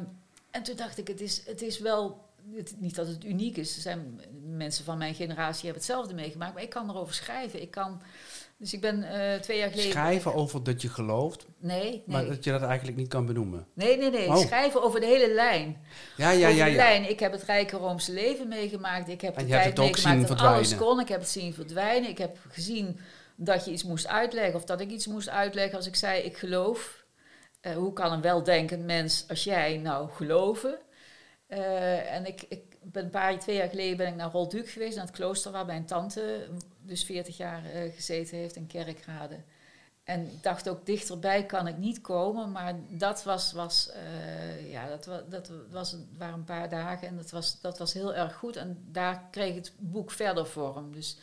en 0.50 0.62
toen 0.62 0.76
dacht 0.76 0.98
ik, 0.98 1.08
het 1.08 1.20
is, 1.20 1.42
het 1.46 1.62
is 1.62 1.78
wel, 1.78 2.24
het, 2.54 2.74
niet 2.78 2.94
dat 2.94 3.06
het 3.06 3.24
uniek 3.24 3.56
is. 3.56 3.76
Er 3.76 3.82
zijn 3.82 4.20
mensen 4.46 4.84
van 4.84 4.98
mijn 4.98 5.14
generatie 5.14 5.64
hebben 5.64 5.82
hetzelfde 5.82 6.14
meegemaakt, 6.14 6.54
maar 6.54 6.62
ik 6.62 6.70
kan 6.70 6.90
erover 6.90 7.14
schrijven. 7.14 7.62
Ik 7.62 7.70
kan, 7.70 8.02
dus 8.56 8.72
ik 8.72 8.80
ben 8.80 8.98
uh, 8.98 9.34
twee 9.34 9.58
jaar 9.58 9.70
geleden... 9.70 9.90
Schrijven 9.90 10.34
over 10.34 10.64
dat 10.64 10.82
je 10.82 10.88
gelooft? 10.88 11.46
Nee, 11.58 11.82
nee. 11.82 12.02
Maar 12.06 12.26
dat 12.26 12.44
je 12.44 12.50
dat 12.50 12.62
eigenlijk 12.62 12.96
niet 12.96 13.08
kan 13.08 13.26
benoemen? 13.26 13.66
Nee, 13.74 13.96
nee, 13.96 14.10
nee. 14.10 14.28
Oh. 14.28 14.36
Schrijven 14.36 14.82
over 14.82 15.00
de 15.00 15.06
hele 15.06 15.34
lijn. 15.34 15.84
Ja, 16.16 16.30
ja, 16.30 16.48
ja. 16.48 16.64
ja. 16.64 16.76
lijn. 16.76 17.10
Ik 17.10 17.20
heb 17.20 17.32
het 17.32 17.42
rijke 17.42 17.76
Roomse 17.76 18.12
leven 18.12 18.48
meegemaakt. 18.48 19.08
Ik 19.08 19.20
heb 19.20 19.38
de 19.38 19.46
tijd 19.46 19.76
meegemaakt 19.76 20.28
dat 20.28 20.40
alles 20.40 20.76
kon. 20.76 21.00
Ik 21.00 21.08
heb 21.08 21.20
het 21.20 21.28
zien 21.28 21.54
verdwijnen. 21.54 22.10
Ik 22.10 22.18
heb 22.18 22.38
gezien 22.48 23.00
dat 23.42 23.64
je 23.64 23.70
iets 23.70 23.84
moest 23.84 24.06
uitleggen 24.06 24.54
of 24.54 24.64
dat 24.64 24.80
ik 24.80 24.90
iets 24.90 25.06
moest 25.06 25.28
uitleggen 25.28 25.76
als 25.76 25.86
ik 25.86 25.96
zei 25.96 26.22
ik 26.22 26.36
geloof. 26.36 27.04
Uh, 27.62 27.72
hoe 27.72 27.92
kan 27.92 28.12
een 28.12 28.20
weldenkend 28.20 28.84
mens 28.84 29.24
als 29.28 29.44
jij 29.44 29.76
nou 29.76 30.10
geloven? 30.10 30.78
Uh, 31.48 32.12
en 32.14 32.26
ik, 32.26 32.42
ik 32.48 32.76
ben 32.82 33.04
een 33.04 33.10
paar, 33.10 33.38
twee 33.38 33.56
jaar 33.56 33.68
geleden 33.68 33.96
ben 33.96 34.06
ik 34.06 34.14
naar 34.14 34.30
Rolduc 34.30 34.72
geweest, 34.72 34.96
naar 34.96 35.06
het 35.06 35.14
klooster 35.14 35.52
waar 35.52 35.66
mijn 35.66 35.86
tante 35.86 36.48
dus 36.80 37.04
40 37.04 37.36
jaar 37.36 37.62
uh, 37.64 37.94
gezeten 37.94 38.36
heeft 38.36 38.56
in 38.56 38.66
Kerkrade. 38.66 39.36
En 40.04 40.20
ik 40.20 40.42
dacht 40.42 40.68
ook 40.68 40.86
dichterbij 40.86 41.46
kan 41.46 41.66
ik 41.66 41.76
niet 41.76 42.00
komen, 42.00 42.52
maar 42.52 42.74
dat 42.88 43.22
was, 43.22 43.52
was 43.52 43.90
ja, 44.68 44.88
dat, 44.88 45.06
was, 45.06 45.20
dat 45.28 45.50
was, 45.70 45.96
waren 46.18 46.34
een 46.34 46.44
paar 46.44 46.68
dagen 46.68 47.08
en 47.08 47.16
dat 47.16 47.30
was, 47.30 47.60
dat 47.60 47.78
was 47.78 47.92
heel 47.92 48.14
erg 48.14 48.34
goed. 48.34 48.56
En 48.56 48.84
daar 48.86 49.28
kreeg 49.30 49.54
het 49.54 49.72
boek 49.78 50.10
verder 50.10 50.46
vorm. 50.46 50.92
Dus 50.92 51.18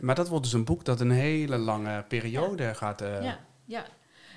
maar 0.00 0.14
dat 0.14 0.28
wordt 0.28 0.44
dus 0.44 0.52
een 0.52 0.64
boek 0.64 0.84
dat 0.84 1.00
een 1.00 1.10
hele 1.10 1.58
lange 1.58 2.04
periode 2.08 2.74
gaat. 2.74 3.02
Uh... 3.02 3.22
Ja, 3.22 3.38
ja. 3.64 3.84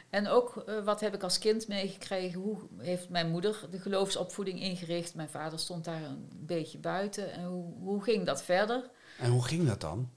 En 0.10 0.28
ook 0.28 0.64
uh, 0.68 0.84
wat 0.84 1.00
heb 1.00 1.14
ik 1.14 1.24
als 1.24 1.40
kind 1.40 1.68
meegekregen? 1.68 2.42
Hoe 2.42 2.58
heeft 2.78 3.10
mijn 3.10 3.30
moeder 3.30 3.68
de 3.72 3.80
geloofsopvoeding 3.80 4.62
ingericht? 4.62 5.16
Mijn 5.16 5.30
vader 5.30 5.60
stond 5.60 5.86
daar 5.86 6.04
een 6.04 6.30
beetje 6.32 6.78
buiten. 6.78 7.32
En 7.34 7.44
hoe, 7.44 7.74
hoe 7.80 8.04
ging 8.04 8.26
dat 8.26 8.44
verder? 8.44 8.90
En 9.20 9.32
hoe 9.32 9.46
ging 9.46 9.68
dat 9.68 9.82
dan? 9.82 10.10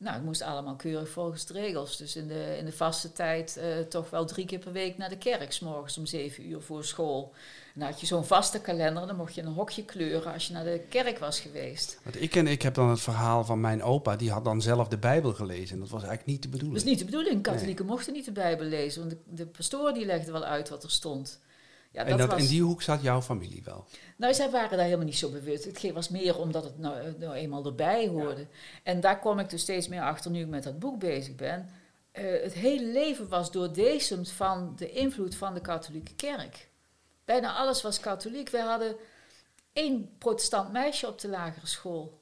Nou, 0.00 0.14
het 0.14 0.24
moest 0.24 0.42
allemaal 0.42 0.76
keurig 0.76 1.08
volgens 1.08 1.46
de 1.46 1.52
regels. 1.52 1.96
Dus 1.96 2.16
in 2.16 2.28
de, 2.28 2.56
in 2.58 2.64
de 2.64 2.72
vaste 2.72 3.12
tijd 3.12 3.58
uh, 3.58 3.78
toch 3.78 4.10
wel 4.10 4.26
drie 4.26 4.46
keer 4.46 4.58
per 4.58 4.72
week 4.72 4.96
naar 4.96 5.08
de 5.08 5.18
kerk, 5.18 5.52
s 5.52 5.60
morgens 5.60 5.98
om 5.98 6.06
zeven 6.06 6.48
uur 6.48 6.60
voor 6.60 6.84
school. 6.84 7.32
En 7.74 7.80
dan 7.80 7.88
had 7.88 8.00
je 8.00 8.06
zo'n 8.06 8.24
vaste 8.24 8.60
kalender, 8.60 9.06
dan 9.06 9.16
mocht 9.16 9.34
je 9.34 9.42
een 9.42 9.52
hokje 9.52 9.84
kleuren 9.84 10.32
als 10.32 10.46
je 10.46 10.52
naar 10.52 10.64
de 10.64 10.80
kerk 10.88 11.18
was 11.18 11.40
geweest. 11.40 12.00
Want 12.02 12.22
ik, 12.22 12.30
ken, 12.30 12.46
ik 12.46 12.62
heb 12.62 12.74
dan 12.74 12.88
het 12.88 13.00
verhaal 13.00 13.44
van 13.44 13.60
mijn 13.60 13.82
opa, 13.82 14.16
die 14.16 14.30
had 14.30 14.44
dan 14.44 14.62
zelf 14.62 14.88
de 14.88 14.98
Bijbel 14.98 15.32
gelezen. 15.32 15.74
En 15.74 15.80
dat 15.80 15.90
was 15.90 16.02
eigenlijk 16.02 16.30
niet 16.30 16.42
de 16.42 16.48
bedoeling. 16.48 16.78
Dat 16.78 16.86
is 16.86 16.90
niet 16.90 16.98
de 16.98 17.16
bedoeling. 17.16 17.42
Katholieken 17.42 17.86
mochten 17.86 18.12
niet 18.12 18.24
de 18.24 18.32
Bijbel 18.32 18.66
lezen, 18.66 19.00
want 19.00 19.10
de, 19.10 19.18
de 19.34 19.46
pastoor 19.46 19.92
die 19.92 20.06
legde 20.06 20.32
wel 20.32 20.44
uit 20.44 20.68
wat 20.68 20.82
er 20.82 20.90
stond. 20.90 21.40
Ja, 21.92 22.04
en 22.04 22.16
dat, 22.16 22.38
in 22.38 22.46
die 22.46 22.62
hoek 22.62 22.82
zat 22.82 23.02
jouw 23.02 23.22
familie 23.22 23.62
wel? 23.64 23.86
Nou, 24.16 24.34
zij 24.34 24.50
waren 24.50 24.76
daar 24.76 24.84
helemaal 24.84 25.06
niet 25.06 25.16
zo 25.16 25.30
bewust. 25.30 25.64
Het 25.64 25.92
was 25.92 26.08
meer 26.08 26.38
omdat 26.38 26.64
het 26.64 26.78
nou, 26.78 27.14
nou 27.18 27.34
eenmaal 27.34 27.64
erbij 27.64 28.06
hoorde. 28.06 28.46
En 28.82 29.00
daar 29.00 29.18
kom 29.18 29.38
ik 29.38 29.50
dus 29.50 29.62
steeds 29.62 29.88
meer 29.88 30.02
achter 30.02 30.30
nu 30.30 30.40
ik 30.40 30.48
met 30.48 30.62
dat 30.62 30.78
boek 30.78 30.98
bezig 30.98 31.34
ben. 31.34 31.70
Uh, 32.12 32.42
het 32.42 32.52
hele 32.52 32.86
leven 32.86 33.28
was 33.28 33.50
doordezemd 33.50 34.30
van 34.30 34.72
de 34.76 34.90
invloed 34.90 35.34
van 35.34 35.54
de 35.54 35.60
katholieke 35.60 36.14
kerk. 36.14 36.68
Bijna 37.24 37.54
alles 37.54 37.82
was 37.82 38.00
katholiek. 38.00 38.48
We 38.48 38.60
hadden 38.60 38.96
één 39.72 40.10
protestant 40.18 40.72
meisje 40.72 41.06
op 41.06 41.20
de 41.20 41.28
lagere 41.28 41.66
school. 41.66 42.20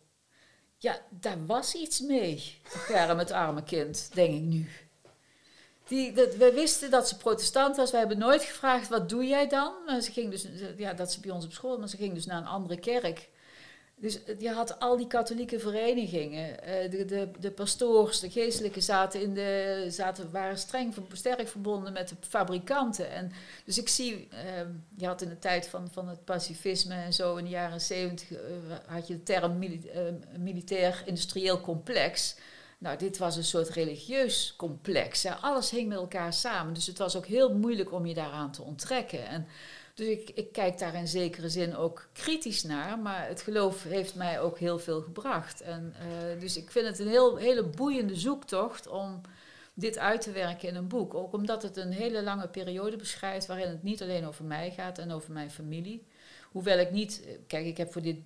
Ja, 0.77 1.01
daar 1.11 1.47
was 1.47 1.75
iets 1.75 2.01
mee. 2.01 2.61
Ja, 2.89 3.15
met 3.15 3.29
het 3.29 3.39
arme 3.39 3.63
kind, 3.63 4.11
denk 4.15 4.35
ik 4.35 4.43
nu. 4.43 4.69
Die, 5.89 6.13
dat, 6.13 6.37
we 6.37 6.53
wisten 6.53 6.91
dat 6.91 7.09
ze 7.09 7.17
protestant 7.17 7.77
was. 7.77 7.91
We 7.91 7.97
hebben 7.97 8.19
nooit 8.19 8.43
gevraagd, 8.43 8.89
wat 8.89 9.09
doe 9.09 9.27
jij 9.27 9.49
dan? 9.49 9.73
Ze 10.03 10.13
ging 10.13 10.31
dus, 10.31 10.47
ja, 10.77 10.93
dat 10.93 11.13
ze 11.13 11.21
bij 11.21 11.31
ons 11.31 11.45
op 11.45 11.53
school, 11.53 11.79
maar 11.79 11.89
ze 11.89 11.97
ging 11.97 12.15
dus 12.15 12.27
naar 12.27 12.39
een 12.39 12.47
andere 12.47 12.79
kerk. 12.79 13.29
Dus 14.01 14.19
je 14.39 14.51
had 14.51 14.81
al 14.81 14.97
die 14.97 15.07
katholieke 15.07 15.59
verenigingen. 15.59 16.63
Eh, 16.63 16.91
de, 16.91 17.05
de, 17.05 17.31
de 17.39 17.51
pastoors, 17.51 18.21
de 18.21 18.31
geestelijke 18.31 18.81
zaten 18.81 19.21
in 19.23 19.35
de, 19.35 19.85
zaten, 19.89 20.31
waren 20.31 20.59
streng, 20.59 20.95
sterk 21.13 21.49
verbonden 21.49 21.93
met 21.93 22.09
de 22.09 22.15
fabrikanten. 22.29 23.11
En, 23.11 23.33
dus 23.65 23.79
ik 23.79 23.89
zie, 23.89 24.29
ehm, 24.31 24.69
je 24.97 25.07
had 25.07 25.23
in 25.23 25.29
de 25.29 25.39
tijd 25.39 25.69
van, 25.69 25.89
van 25.93 26.09
het 26.09 26.25
pacifisme 26.25 26.95
en 26.95 27.13
zo 27.13 27.37
in 27.37 27.45
de 27.45 27.51
jaren 27.51 27.81
zeventig, 27.81 28.31
uh, 28.31 28.39
had 28.87 29.07
je 29.07 29.15
de 29.15 29.23
term 29.23 29.59
mili 29.59 29.91
militair-industrieel 30.39 31.61
complex. 31.61 32.35
Nou, 32.79 32.99
dit 32.99 33.19
was 33.19 33.37
een 33.37 33.45
soort 33.45 33.69
religieus 33.69 34.55
complex. 34.57 35.23
Hè. 35.23 35.35
Alles 35.35 35.71
hing 35.71 35.89
met 35.89 35.99
elkaar 35.99 36.33
samen. 36.33 36.75
Dus 36.75 36.87
het 36.87 36.99
was 36.99 37.17
ook 37.17 37.27
heel 37.27 37.55
moeilijk 37.55 37.93
om 37.93 38.07
je 38.07 38.15
daaraan 38.15 38.53
te 38.53 38.63
onttrekken. 38.63 39.27
En 39.27 39.47
dus 39.95 40.07
ik, 40.07 40.31
ik 40.35 40.53
kijk 40.53 40.79
daar 40.79 40.95
in 40.95 41.09
zekere 41.09 41.49
zin 41.49 41.77
ook 41.77 42.09
kritisch 42.13 42.63
naar. 42.63 42.99
Maar 42.99 43.29
het 43.29 43.43
geloof 43.43 43.83
heeft 43.83 44.15
mij 44.15 44.41
ook 44.41 44.59
heel 44.59 44.79
veel 44.79 45.01
gebracht. 45.01 45.61
En, 45.61 45.95
uh, 45.97 46.41
dus 46.41 46.57
ik 46.57 46.71
vind 46.71 46.87
het 46.87 46.99
een 46.99 47.09
heel, 47.09 47.37
hele 47.37 47.65
boeiende 47.65 48.17
zoektocht 48.17 48.89
om 48.89 49.21
dit 49.75 49.99
uit 49.99 50.21
te 50.21 50.33
werken 50.33 50.69
in 50.69 50.75
een 50.75 50.89
boek. 50.89 51.15
Ook 51.15 51.33
omdat 51.33 51.63
het 51.63 51.77
een 51.77 51.93
hele 51.93 52.23
lange 52.23 52.49
periode 52.49 52.97
beschrijft 52.97 53.47
waarin 53.47 53.69
het 53.69 53.83
niet 53.83 54.03
alleen 54.03 54.27
over 54.27 54.45
mij 54.45 54.71
gaat 54.71 54.99
en 54.99 55.13
over 55.13 55.33
mijn 55.33 55.51
familie. 55.51 56.07
Hoewel 56.51 56.79
ik 56.79 56.91
niet, 56.91 57.23
kijk, 57.47 57.67
ik 57.67 57.77
heb 57.77 57.93
voor 57.93 58.03
dit 58.03 58.17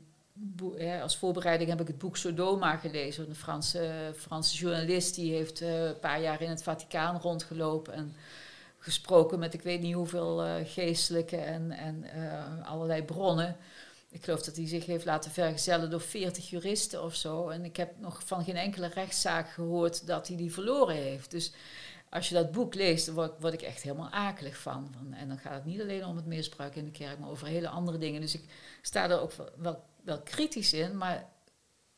als 1.03 1.17
voorbereiding 1.17 1.71
heb 1.71 1.81
ik 1.81 1.87
het 1.87 1.99
boek 1.99 2.17
Sodoma 2.17 2.77
gelezen. 2.77 3.29
Een 3.29 3.35
Franse, 3.35 4.13
Franse 4.17 4.57
journalist 4.57 5.15
die 5.15 5.33
heeft 5.33 5.61
uh, 5.61 5.85
een 5.85 5.99
paar 5.99 6.21
jaar 6.21 6.43
in 6.43 6.51
het 6.51 6.63
Vaticaan 6.63 7.21
rondgelopen. 7.21 7.93
En 7.93 8.15
gesproken 8.79 9.39
met 9.39 9.55
ik 9.55 9.63
weet 9.63 9.81
niet 9.81 9.95
hoeveel 9.95 10.47
uh, 10.47 10.55
geestelijke 10.65 11.37
en, 11.37 11.71
en 11.71 12.05
uh, 12.17 12.69
allerlei 12.69 13.03
bronnen. 13.03 13.57
Ik 14.11 14.25
geloof 14.25 14.43
dat 14.43 14.57
hij 14.57 14.69
zich 14.69 14.87
heeft 14.87 15.05
laten 15.05 15.31
vergezellen 15.31 15.91
door 15.91 16.01
40 16.01 16.51
juristen 16.51 17.03
of 17.03 17.15
zo. 17.15 17.49
En 17.49 17.65
ik 17.65 17.77
heb 17.77 17.93
nog 17.99 18.23
van 18.25 18.45
geen 18.45 18.57
enkele 18.57 18.87
rechtszaak 18.87 19.49
gehoord 19.49 20.07
dat 20.07 20.29
hij 20.29 20.37
die 20.37 20.53
verloren 20.53 20.97
heeft. 20.97 21.31
Dus 21.31 21.53
als 22.11 22.29
je 22.29 22.35
dat 22.35 22.53
boek 22.53 22.75
leest, 22.75 23.13
word, 23.13 23.33
word 23.41 23.53
ik 23.53 23.63
echt 23.63 23.83
helemaal 23.83 24.11
akelig 24.11 24.57
van. 24.57 24.95
En 25.15 25.29
dan 25.29 25.39
gaat 25.39 25.55
het 25.55 25.65
niet 25.65 25.81
alleen 25.81 26.05
om 26.05 26.17
het 26.17 26.27
misbruik 26.27 26.77
in 26.77 26.85
de 26.85 26.91
kerk, 26.91 27.19
maar 27.19 27.31
over 27.31 27.47
hele 27.47 27.69
andere 27.69 27.99
dingen. 27.99 28.21
Dus 28.21 28.35
ik 28.35 28.45
sta 28.83 29.11
er 29.11 29.21
ook 29.21 29.33
wel, 29.57 29.85
wel 30.05 30.23
kritisch 30.23 30.73
in, 30.73 30.97
maar 30.97 31.29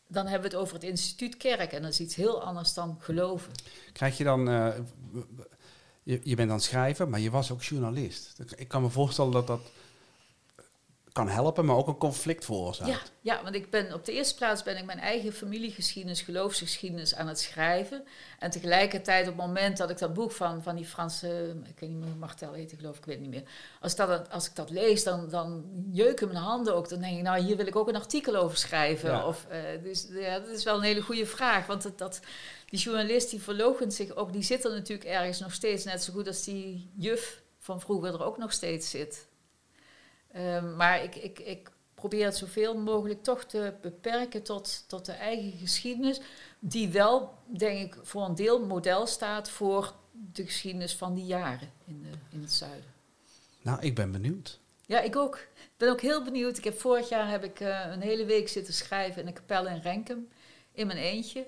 dan 0.09 0.27
hebben 0.27 0.51
we 0.51 0.57
het 0.57 0.65
over 0.65 0.75
het 0.75 0.85
instituut 0.85 1.37
kerk. 1.37 1.73
En 1.73 1.83
dat 1.83 1.91
is 1.91 2.01
iets 2.01 2.15
heel 2.15 2.43
anders 2.43 2.75
dan 2.75 2.97
geloven. 3.01 3.53
Krijg 3.93 4.19
je 4.19 4.25
dan... 4.25 4.49
Uh, 4.49 4.69
je, 6.03 6.21
je 6.23 6.37
bent 6.37 6.51
aan 6.51 6.57
het 6.57 6.65
schrijven, 6.65 7.09
maar 7.09 7.21
je 7.21 7.31
was 7.31 7.51
ook 7.51 7.63
journalist. 7.63 8.39
Ik 8.57 8.69
kan 8.69 8.83
me 8.83 8.89
voorstellen 8.89 9.33
dat 9.33 9.47
dat 9.47 9.61
kan 11.15 11.29
helpen, 11.29 11.65
maar 11.65 11.77
ook 11.77 11.87
een 11.87 11.97
conflict 11.97 12.45
veroorzaakt. 12.45 12.91
Ja, 12.91 12.99
ja, 13.21 13.43
want 13.43 13.55
ik 13.55 13.71
ben 13.71 13.93
op 13.93 14.05
de 14.05 14.13
eerste 14.13 14.35
plaats 14.35 14.63
ben 14.63 14.77
ik 14.77 14.85
mijn 14.85 14.99
eigen 14.99 15.33
familiegeschiedenis, 15.33 16.21
geloofsgeschiedenis 16.21 17.15
aan 17.15 17.29
het 17.29 17.41
schrijven. 17.41 18.05
En 18.39 18.51
tegelijkertijd 18.51 19.29
op 19.29 19.37
het 19.37 19.47
moment 19.47 19.77
dat 19.77 19.91
ik 19.91 19.99
dat 19.99 20.15
boek 20.15 20.33
van, 20.33 20.63
van 20.63 20.77
die 20.77 20.85
Franse, 20.85 21.57
ik 21.65 21.79
weet 21.79 21.91
niet 21.91 21.99
meer 21.99 22.09
hoe 22.09 22.19
Martel 22.19 22.53
heet, 22.53 22.73
ik 22.73 22.79
geloof, 22.79 22.97
ik 22.99 23.05
weet 23.05 23.21
niet 23.21 23.31
meer. 23.31 23.43
Als, 23.81 23.97
dat, 23.97 24.31
als 24.31 24.47
ik 24.47 24.57
dat 24.57 24.71
lees, 24.71 25.05
dan, 25.05 25.29
dan 25.29 25.65
jeuken 25.93 26.29
mijn 26.29 26.41
handen 26.41 26.75
ook. 26.75 26.89
Dan 26.89 27.01
denk 27.01 27.17
ik, 27.17 27.23
nou 27.23 27.41
hier 27.41 27.57
wil 27.57 27.67
ik 27.67 27.77
ook 27.77 27.89
een 27.89 27.97
artikel 27.97 28.37
over 28.37 28.57
schrijven. 28.57 29.27
Of, 29.27 29.47
uh, 29.51 29.83
dus 29.83 30.07
ja, 30.11 30.39
dat 30.39 30.49
is 30.49 30.65
wel 30.65 30.77
een 30.77 30.83
hele 30.83 31.03
goede 31.03 31.27
vraag, 31.27 31.67
want 31.67 31.83
dat, 31.83 31.99
dat 31.99 32.21
die 32.67 32.79
journalist 32.79 33.31
die 33.31 33.43
verloochent 33.43 33.95
zich 33.95 34.15
ook, 34.15 34.33
die 34.33 34.43
zit 34.43 34.65
er 34.65 34.71
natuurlijk 34.71 35.09
ergens 35.09 35.41
nog 35.41 35.53
steeds 35.53 35.85
net 35.85 36.03
zo 36.03 36.13
goed 36.13 36.27
als 36.27 36.45
die 36.45 36.91
juf 36.97 37.43
van 37.59 37.81
vroeger 37.81 38.15
er 38.15 38.25
ook 38.25 38.39
nog 38.39 38.53
steeds 38.53 38.91
zit. 38.91 39.27
Um, 40.37 40.77
maar 40.77 41.03
ik, 41.03 41.15
ik, 41.15 41.39
ik 41.39 41.71
probeer 41.95 42.25
het 42.25 42.37
zoveel 42.37 42.77
mogelijk 42.79 43.23
toch 43.23 43.45
te 43.45 43.75
beperken 43.81 44.43
tot, 44.43 44.85
tot 44.87 45.07
de 45.07 45.13
eigen 45.13 45.59
geschiedenis, 45.59 46.21
die 46.59 46.89
wel, 46.89 47.35
denk 47.47 47.95
ik, 47.95 48.01
voor 48.03 48.25
een 48.25 48.35
deel 48.35 48.67
model 48.67 49.07
staat 49.07 49.51
voor 49.51 49.95
de 50.33 50.45
geschiedenis 50.45 50.95
van 50.95 51.15
die 51.15 51.25
jaren 51.25 51.73
in, 51.85 52.03
de, 52.03 52.37
in 52.37 52.41
het 52.41 52.53
zuiden. 52.53 52.93
Nou, 53.63 53.81
ik 53.81 53.95
ben 53.95 54.13
benieuwd. 54.13 54.59
Ja, 54.87 55.01
ik 55.01 55.17
ook. 55.17 55.37
Ik 55.55 55.71
ben 55.77 55.91
ook 55.91 56.01
heel 56.01 56.25
benieuwd. 56.25 56.59
Ik 56.59 56.65
heb 56.65 56.81
vorig 56.81 57.09
jaar 57.09 57.31
heb 57.31 57.45
ik 57.45 57.61
uh, 57.61 57.87
een 57.91 58.01
hele 58.01 58.25
week 58.25 58.49
zitten 58.49 58.75
schrijven 58.75 59.23
in 59.23 59.29
een 59.29 59.35
kapel 59.35 59.69
in 59.69 59.81
Renkum, 59.81 60.29
in 60.73 60.87
mijn 60.87 60.99
eentje. 60.99 61.47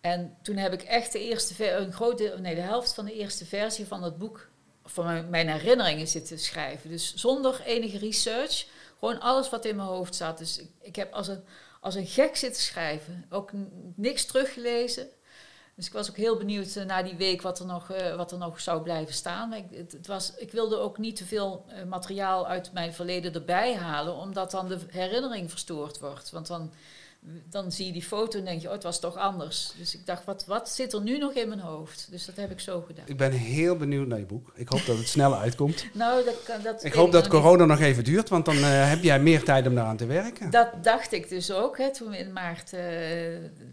En 0.00 0.36
toen 0.42 0.56
heb 0.56 0.72
ik 0.72 0.82
echt 0.82 1.12
de 1.12 1.20
eerste, 1.20 1.72
een 1.72 1.92
grote, 1.92 2.36
nee, 2.40 2.54
de 2.54 2.60
helft 2.60 2.94
van 2.94 3.04
de 3.04 3.14
eerste 3.14 3.44
versie 3.44 3.86
van 3.86 4.02
het 4.02 4.18
boek 4.18 4.48
van 4.90 5.30
mijn, 5.30 5.48
herinneringen 5.48 6.08
zitten 6.08 6.38
schrijven. 6.38 6.90
Dus 6.90 7.14
zonder 7.14 7.60
enige 7.64 7.98
research, 7.98 8.66
gewoon 8.98 9.20
alles 9.20 9.50
wat 9.50 9.64
in 9.64 9.76
mijn 9.76 9.88
hoofd 9.88 10.14
zat. 10.14 10.38
Dus 10.38 10.58
ik, 10.58 10.70
ik 10.80 10.96
heb 10.96 11.12
als 11.12 11.28
een, 11.28 11.44
als 11.80 11.94
een 11.94 12.06
gek 12.06 12.36
zitten 12.36 12.62
schrijven, 12.62 13.26
ook 13.30 13.50
niks 13.94 14.24
teruggelezen. 14.26 15.08
Dus 15.78 15.86
ik 15.86 15.92
was 15.92 16.10
ook 16.10 16.16
heel 16.16 16.36
benieuwd 16.36 16.74
uh, 16.76 16.84
na 16.84 17.02
die 17.02 17.16
week 17.16 17.42
wat 17.42 17.58
er 17.58 17.66
nog, 17.66 17.90
uh, 17.90 18.16
wat 18.16 18.32
er 18.32 18.38
nog 18.38 18.60
zou 18.60 18.82
blijven 18.82 19.14
staan. 19.14 19.52
Ik, 19.52 19.64
het, 19.70 20.06
was, 20.06 20.34
ik 20.36 20.52
wilde 20.52 20.76
ook 20.76 20.98
niet 20.98 21.16
te 21.16 21.24
veel 21.24 21.64
uh, 21.68 21.84
materiaal 21.84 22.46
uit 22.46 22.72
mijn 22.72 22.92
verleden 22.92 23.34
erbij 23.34 23.76
halen, 23.76 24.14
omdat 24.14 24.50
dan 24.50 24.68
de 24.68 24.78
herinnering 24.88 25.50
verstoord 25.50 25.98
wordt. 25.98 26.30
Want 26.30 26.46
dan 26.46 26.72
dan 27.50 27.72
zie 27.72 27.86
je 27.86 27.92
die 27.92 28.02
foto 28.02 28.38
en 28.38 28.44
denk 28.44 28.60
je, 28.60 28.66
oh, 28.66 28.72
het 28.72 28.82
was 28.82 29.00
toch 29.00 29.16
anders. 29.16 29.72
Dus 29.78 29.94
ik 29.94 30.06
dacht, 30.06 30.24
wat, 30.24 30.44
wat 30.46 30.68
zit 30.68 30.92
er 30.92 31.02
nu 31.02 31.18
nog 31.18 31.32
in 31.32 31.48
mijn 31.48 31.60
hoofd? 31.60 32.06
Dus 32.10 32.24
dat 32.24 32.36
heb 32.36 32.50
ik 32.50 32.60
zo 32.60 32.80
gedaan. 32.80 33.04
Ik 33.06 33.16
ben 33.16 33.32
heel 33.32 33.76
benieuwd 33.76 34.06
naar 34.06 34.18
je 34.18 34.26
boek. 34.26 34.52
Ik 34.54 34.68
hoop 34.68 34.86
dat 34.86 34.96
het 34.96 35.08
snel 35.08 35.36
uitkomt. 35.36 35.86
nou, 35.92 36.24
dat, 36.24 36.62
dat 36.62 36.84
ik 36.84 36.92
hoop 36.92 37.12
dat 37.12 37.28
corona 37.28 37.64
nog 37.64 37.80
even 37.80 38.04
duurt, 38.04 38.28
want 38.28 38.44
dan 38.44 38.56
uh, 38.56 38.88
heb 38.88 39.02
jij 39.02 39.20
meer 39.20 39.44
tijd 39.44 39.66
om 39.66 39.74
daaraan 39.74 39.96
te 39.96 40.06
werken. 40.06 40.50
Dat 40.50 40.84
dacht 40.84 41.12
ik 41.12 41.28
dus 41.28 41.52
ook. 41.52 41.78
Hè. 41.78 41.92
Toen 41.92 42.14
in 42.14 42.32
maart, 42.32 42.72
uh, 42.72 42.80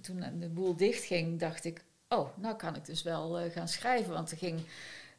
toen 0.01 0.23
de 0.39 0.49
boel 0.49 0.75
dichtging, 0.75 1.39
dacht 1.39 1.65
ik, 1.65 1.83
oh, 2.09 2.27
nou 2.37 2.55
kan 2.55 2.75
ik 2.75 2.85
dus 2.85 3.03
wel 3.03 3.41
uh, 3.41 3.51
gaan 3.51 3.67
schrijven. 3.67 4.13
Want 4.13 4.31
er 4.31 4.37
ging 4.37 4.59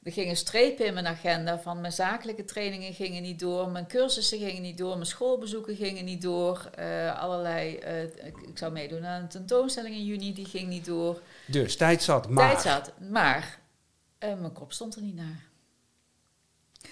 er 0.06 0.12
gingen 0.12 0.36
strepen 0.36 0.86
in 0.86 0.94
mijn 0.94 1.06
agenda 1.06 1.58
van 1.58 1.80
mijn 1.80 1.92
zakelijke 1.92 2.44
trainingen 2.44 2.94
gingen 2.94 3.22
niet 3.22 3.38
door, 3.38 3.68
mijn 3.68 3.86
cursussen 3.86 4.38
gingen 4.38 4.62
niet 4.62 4.78
door, 4.78 4.94
mijn 4.94 5.06
schoolbezoeken 5.06 5.76
gingen 5.76 6.04
niet 6.04 6.22
door. 6.22 6.70
Uh, 6.78 7.20
allerlei, 7.20 7.78
uh, 7.84 8.02
ik 8.48 8.58
zou 8.58 8.72
meedoen 8.72 9.06
aan 9.06 9.22
een 9.22 9.28
tentoonstelling 9.28 9.94
in 9.94 10.04
juni, 10.04 10.32
die 10.32 10.44
ging 10.44 10.68
niet 10.68 10.84
door. 10.84 11.20
Dus 11.46 11.76
tijd 11.76 12.02
zat, 12.02 12.28
maar. 12.28 12.50
Tijd 12.50 12.62
zat, 12.62 12.92
maar 13.10 13.58
uh, 14.24 14.34
mijn 14.34 14.52
kop 14.52 14.72
stond 14.72 14.96
er 14.96 15.02
niet 15.02 15.16
naar. 15.16 15.44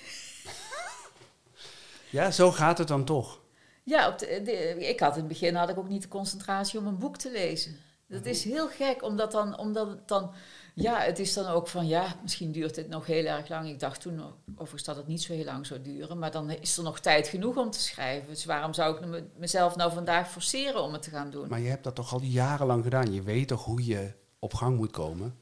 ja, 2.11 2.31
zo 2.31 2.53
gaat 2.53 2.79
het 2.79 2.89
dan 2.89 3.05
toch. 3.05 3.41
Ja, 3.83 4.09
op 4.09 4.19
de, 4.19 4.89
ik 4.89 5.01
had 5.01 5.13
in 5.13 5.19
het 5.19 5.29
begin 5.29 5.55
had 5.55 5.69
ik 5.69 5.79
ook 5.79 5.89
niet 5.89 6.03
de 6.03 6.09
concentratie 6.09 6.79
om 6.79 6.87
een 6.87 6.99
boek 6.99 7.17
te 7.17 7.31
lezen. 7.31 7.81
Dat 8.07 8.27
is 8.27 8.45
heel 8.45 8.69
gek, 8.69 9.03
omdat, 9.03 9.33
dan, 9.33 9.59
omdat 9.59 9.89
het 9.89 10.09
dan 10.09 10.35
ja, 10.75 11.01
het 11.01 11.19
is 11.19 11.35
dan 11.35 11.47
ook 11.47 11.69
van 11.69 11.87
ja, 11.87 12.17
misschien 12.23 12.53
duurt 12.53 12.75
dit 12.75 12.89
nog 12.89 13.07
heel 13.07 13.25
erg 13.25 13.49
lang. 13.49 13.69
Ik 13.69 13.81
dacht 13.81 14.01
toen 14.01 14.21
overigens 14.53 14.85
dat 14.85 14.97
het 14.97 15.07
niet 15.07 15.23
zo 15.23 15.33
heel 15.33 15.45
lang 15.45 15.67
zou 15.67 15.83
duren, 15.83 16.19
maar 16.19 16.31
dan 16.31 16.51
is 16.51 16.77
er 16.77 16.83
nog 16.83 17.01
tijd 17.01 17.29
genoeg 17.29 17.57
om 17.57 17.71
te 17.71 17.81
schrijven. 17.81 18.29
Dus 18.29 18.45
waarom 18.45 18.75
zou 18.75 18.97
ik 18.97 19.25
mezelf 19.39 19.77
nou 19.77 19.93
vandaag 19.93 20.31
forceren 20.31 20.83
om 20.83 20.93
het 20.93 21.03
te 21.03 21.11
gaan 21.11 21.31
doen? 21.31 21.49
Maar 21.49 21.61
je 21.61 21.69
hebt 21.69 21.85
dat 21.85 21.95
toch 21.95 22.13
al 22.13 22.23
jarenlang 22.23 22.83
gedaan? 22.83 23.13
Je 23.13 23.23
weet 23.23 23.49
toch 23.49 23.65
hoe 23.65 23.85
je 23.85 24.13
op 24.39 24.55
gang 24.55 24.77
moet 24.77 24.91
komen? 24.91 25.39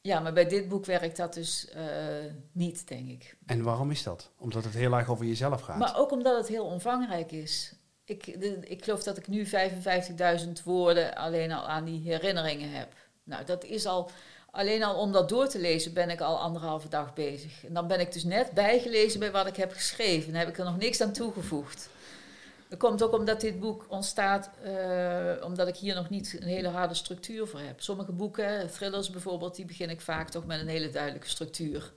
Ja, 0.00 0.20
maar 0.20 0.32
bij 0.32 0.48
dit 0.48 0.68
boek 0.68 0.84
werkt 0.84 1.16
dat 1.16 1.34
dus 1.34 1.68
uh, 1.76 1.82
niet, 2.52 2.88
denk 2.88 3.08
ik. 3.08 3.36
En 3.46 3.62
waarom 3.62 3.90
is 3.90 4.02
dat? 4.02 4.30
Omdat 4.38 4.64
het 4.64 4.74
heel 4.74 4.92
erg 4.92 5.08
over 5.08 5.26
jezelf 5.26 5.60
gaat? 5.60 5.78
Maar 5.78 5.98
ook 5.98 6.10
omdat 6.10 6.36
het 6.36 6.48
heel 6.48 6.64
omvangrijk 6.64 7.32
is. 7.32 7.74
Ik, 8.04 8.26
ik 8.60 8.84
geloof 8.84 9.02
dat 9.02 9.16
ik 9.16 9.28
nu 9.28 9.46
55.000 9.46 10.50
woorden 10.64 11.14
alleen 11.14 11.52
al 11.52 11.68
aan 11.68 11.84
die 11.84 12.02
herinneringen 12.10 12.70
heb. 12.70 12.92
Nou, 13.24 13.44
dat 13.44 13.64
is 13.64 13.86
al, 13.86 14.10
alleen 14.50 14.82
al 14.82 15.00
om 15.00 15.12
dat 15.12 15.28
door 15.28 15.48
te 15.48 15.58
lezen 15.58 15.92
ben 15.92 16.10
ik 16.10 16.20
al 16.20 16.38
anderhalve 16.38 16.88
dag 16.88 17.14
bezig. 17.14 17.64
En 17.64 17.74
dan 17.74 17.86
ben 17.86 18.00
ik 18.00 18.12
dus 18.12 18.24
net 18.24 18.50
bijgelezen 18.50 19.20
bij 19.20 19.30
wat 19.30 19.46
ik 19.46 19.56
heb 19.56 19.72
geschreven. 19.72 20.30
Dan 20.30 20.40
heb 20.40 20.48
ik 20.48 20.58
er 20.58 20.64
nog 20.64 20.78
niks 20.78 21.00
aan 21.00 21.12
toegevoegd. 21.12 21.88
Dat 22.68 22.78
komt 22.78 23.02
ook 23.02 23.12
omdat 23.12 23.40
dit 23.40 23.60
boek 23.60 23.84
ontstaat, 23.88 24.50
uh, 24.66 25.44
omdat 25.44 25.68
ik 25.68 25.76
hier 25.76 25.94
nog 25.94 26.10
niet 26.10 26.36
een 26.40 26.48
hele 26.48 26.68
harde 26.68 26.94
structuur 26.94 27.46
voor 27.46 27.60
heb. 27.60 27.80
Sommige 27.80 28.12
boeken, 28.12 28.70
thrillers 28.70 29.10
bijvoorbeeld, 29.10 29.56
die 29.56 29.64
begin 29.64 29.90
ik 29.90 30.00
vaak 30.00 30.28
toch 30.28 30.46
met 30.46 30.60
een 30.60 30.68
hele 30.68 30.90
duidelijke 30.90 31.28
structuur. 31.28 31.92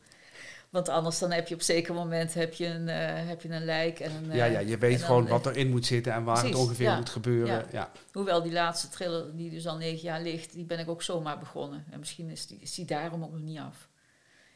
Want 0.69 0.89
anders 0.89 1.19
dan 1.19 1.32
heb 1.32 1.47
je 1.47 1.56
op 1.56 1.62
zeker 1.62 1.93
moment 1.93 2.34
heb 2.34 2.53
je 2.53 2.65
een, 2.65 2.88
uh, 2.88 3.27
heb 3.27 3.41
je 3.41 3.49
een 3.49 3.65
lijk. 3.65 3.99
En 3.99 4.12
een, 4.15 4.36
ja, 4.36 4.45
ja, 4.45 4.60
je 4.60 4.77
weet 4.77 5.03
gewoon 5.03 5.27
wat 5.27 5.45
erin 5.45 5.69
moet 5.69 5.86
zitten 5.86 6.13
en 6.13 6.23
waar 6.23 6.43
het 6.43 6.56
ongeveer 6.56 6.95
moet 6.95 7.10
gebeuren. 7.10 7.65
Ja. 7.71 7.91
Hoewel 8.12 8.41
die 8.41 8.51
laatste 8.51 8.89
triller, 8.89 9.36
die 9.36 9.49
dus 9.49 9.67
al 9.67 9.77
negen 9.77 10.03
jaar 10.03 10.21
ligt, 10.21 10.53
die 10.53 10.65
ben 10.65 10.80
ik 10.80 10.89
ook 10.89 11.01
zomaar 11.01 11.39
begonnen. 11.39 11.86
En 11.91 11.99
misschien 11.99 12.30
is 12.30 12.47
die, 12.47 12.60
is 12.62 12.73
die 12.73 12.86
daarom 12.86 13.23
ook 13.23 13.32
nog 13.32 13.41
niet 13.41 13.60
af. 13.60 13.89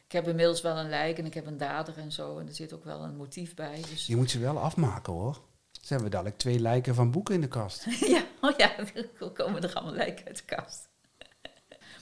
Ik 0.06 0.12
heb 0.12 0.28
inmiddels 0.28 0.60
wel 0.60 0.76
een 0.76 0.88
lijk 0.88 1.18
en 1.18 1.26
ik 1.26 1.34
heb 1.34 1.46
een 1.46 1.56
dader 1.56 1.98
en 1.98 2.12
zo. 2.12 2.38
En 2.38 2.48
er 2.48 2.54
zit 2.54 2.72
ook 2.72 2.84
wel 2.84 3.02
een 3.02 3.16
motief 3.16 3.54
bij. 3.54 3.80
Dus. 3.90 4.06
Je 4.06 4.16
moet 4.16 4.30
ze 4.30 4.38
wel 4.38 4.58
afmaken 4.58 5.12
hoor. 5.12 5.40
Ze 5.70 5.92
hebben 5.92 6.10
dadelijk 6.10 6.38
twee 6.38 6.60
lijken 6.60 6.94
van 6.94 7.10
boeken 7.10 7.34
in 7.34 7.40
de 7.40 7.48
kast. 7.48 7.84
ja, 8.14 8.24
oh 8.40 8.56
ja, 8.56 8.72
dan 9.18 9.32
komen 9.44 9.62
er 9.62 9.74
allemaal 9.74 9.94
lijken 9.94 10.26
uit 10.26 10.36
de 10.36 10.54
kast. 10.54 10.90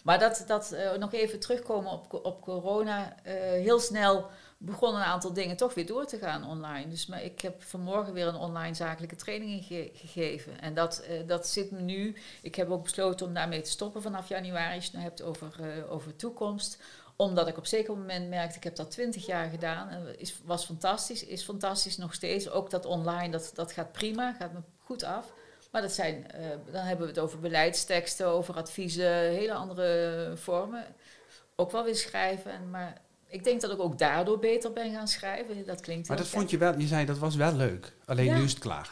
Maar 0.04 0.18
dat, 0.18 0.44
dat 0.46 0.72
uh, 0.72 0.92
nog 0.92 1.12
even 1.12 1.40
terugkomen 1.40 1.92
op, 1.92 2.24
op 2.24 2.42
corona. 2.42 3.16
Uh, 3.26 3.32
heel 3.42 3.80
snel 3.80 4.26
begonnen 4.58 5.00
een 5.00 5.06
aantal 5.06 5.32
dingen 5.32 5.56
toch 5.56 5.74
weer 5.74 5.86
door 5.86 6.06
te 6.06 6.18
gaan 6.18 6.46
online. 6.46 6.88
Dus 6.88 7.06
maar 7.06 7.22
ik 7.22 7.40
heb 7.40 7.62
vanmorgen 7.62 8.12
weer 8.12 8.26
een 8.26 8.34
online 8.34 8.74
zakelijke 8.74 9.16
training 9.16 9.64
ge 9.64 9.90
gegeven. 9.94 10.60
En 10.60 10.74
dat, 10.74 11.04
uh, 11.10 11.26
dat 11.26 11.48
zit 11.48 11.70
me 11.70 11.80
nu. 11.80 12.16
Ik 12.42 12.54
heb 12.54 12.70
ook 12.70 12.82
besloten 12.82 13.26
om 13.26 13.34
daarmee 13.34 13.60
te 13.60 13.70
stoppen 13.70 14.02
vanaf 14.02 14.28
januari. 14.28 14.74
Als 14.74 14.84
je 14.84 14.90
het 14.92 15.02
hebt 15.02 15.22
over, 15.22 15.84
over 15.88 16.16
toekomst 16.16 16.78
omdat 17.20 17.48
ik 17.48 17.56
op 17.56 17.66
zeker 17.66 17.96
moment 17.96 18.28
merkte, 18.28 18.56
ik 18.56 18.64
heb 18.64 18.76
dat 18.76 18.90
twintig 18.90 19.26
jaar 19.26 19.48
gedaan. 19.50 19.88
En 19.88 20.18
is, 20.18 20.40
was 20.44 20.64
fantastisch, 20.64 21.24
is 21.24 21.42
fantastisch 21.42 21.96
nog 21.96 22.14
steeds. 22.14 22.50
Ook 22.50 22.70
dat 22.70 22.86
online, 22.86 23.30
dat, 23.30 23.50
dat 23.54 23.72
gaat 23.72 23.92
prima, 23.92 24.32
gaat 24.32 24.52
me 24.52 24.58
goed 24.78 25.02
af. 25.02 25.32
Maar 25.70 25.82
dat 25.82 25.92
zijn, 25.92 26.26
uh, 26.34 26.72
dan 26.72 26.84
hebben 26.84 27.06
we 27.06 27.12
het 27.12 27.22
over 27.22 27.38
beleidsteksten, 27.38 28.26
over 28.26 28.54
adviezen, 28.54 29.12
hele 29.12 29.52
andere 29.52 30.32
vormen. 30.36 30.84
Ook 31.56 31.70
wel 31.70 31.84
weer 31.84 31.96
schrijven. 31.96 32.70
Maar 32.70 33.00
ik 33.26 33.44
denk 33.44 33.60
dat 33.60 33.70
ik 33.70 33.80
ook 33.80 33.98
daardoor 33.98 34.38
beter 34.38 34.72
ben 34.72 34.92
gaan 34.92 35.08
schrijven. 35.08 35.66
Dat 35.66 35.80
klinkt 35.80 36.08
Maar 36.08 36.16
dat 36.16 36.26
vond 36.26 36.50
je 36.50 36.58
wel, 36.58 36.78
je 36.78 36.86
zei 36.86 37.06
dat 37.06 37.18
was 37.18 37.36
wel 37.36 37.52
leuk. 37.52 37.92
Alleen 38.04 38.24
ja. 38.24 38.36
nu 38.36 38.44
is 38.44 38.50
het 38.50 38.60
klaar. 38.60 38.90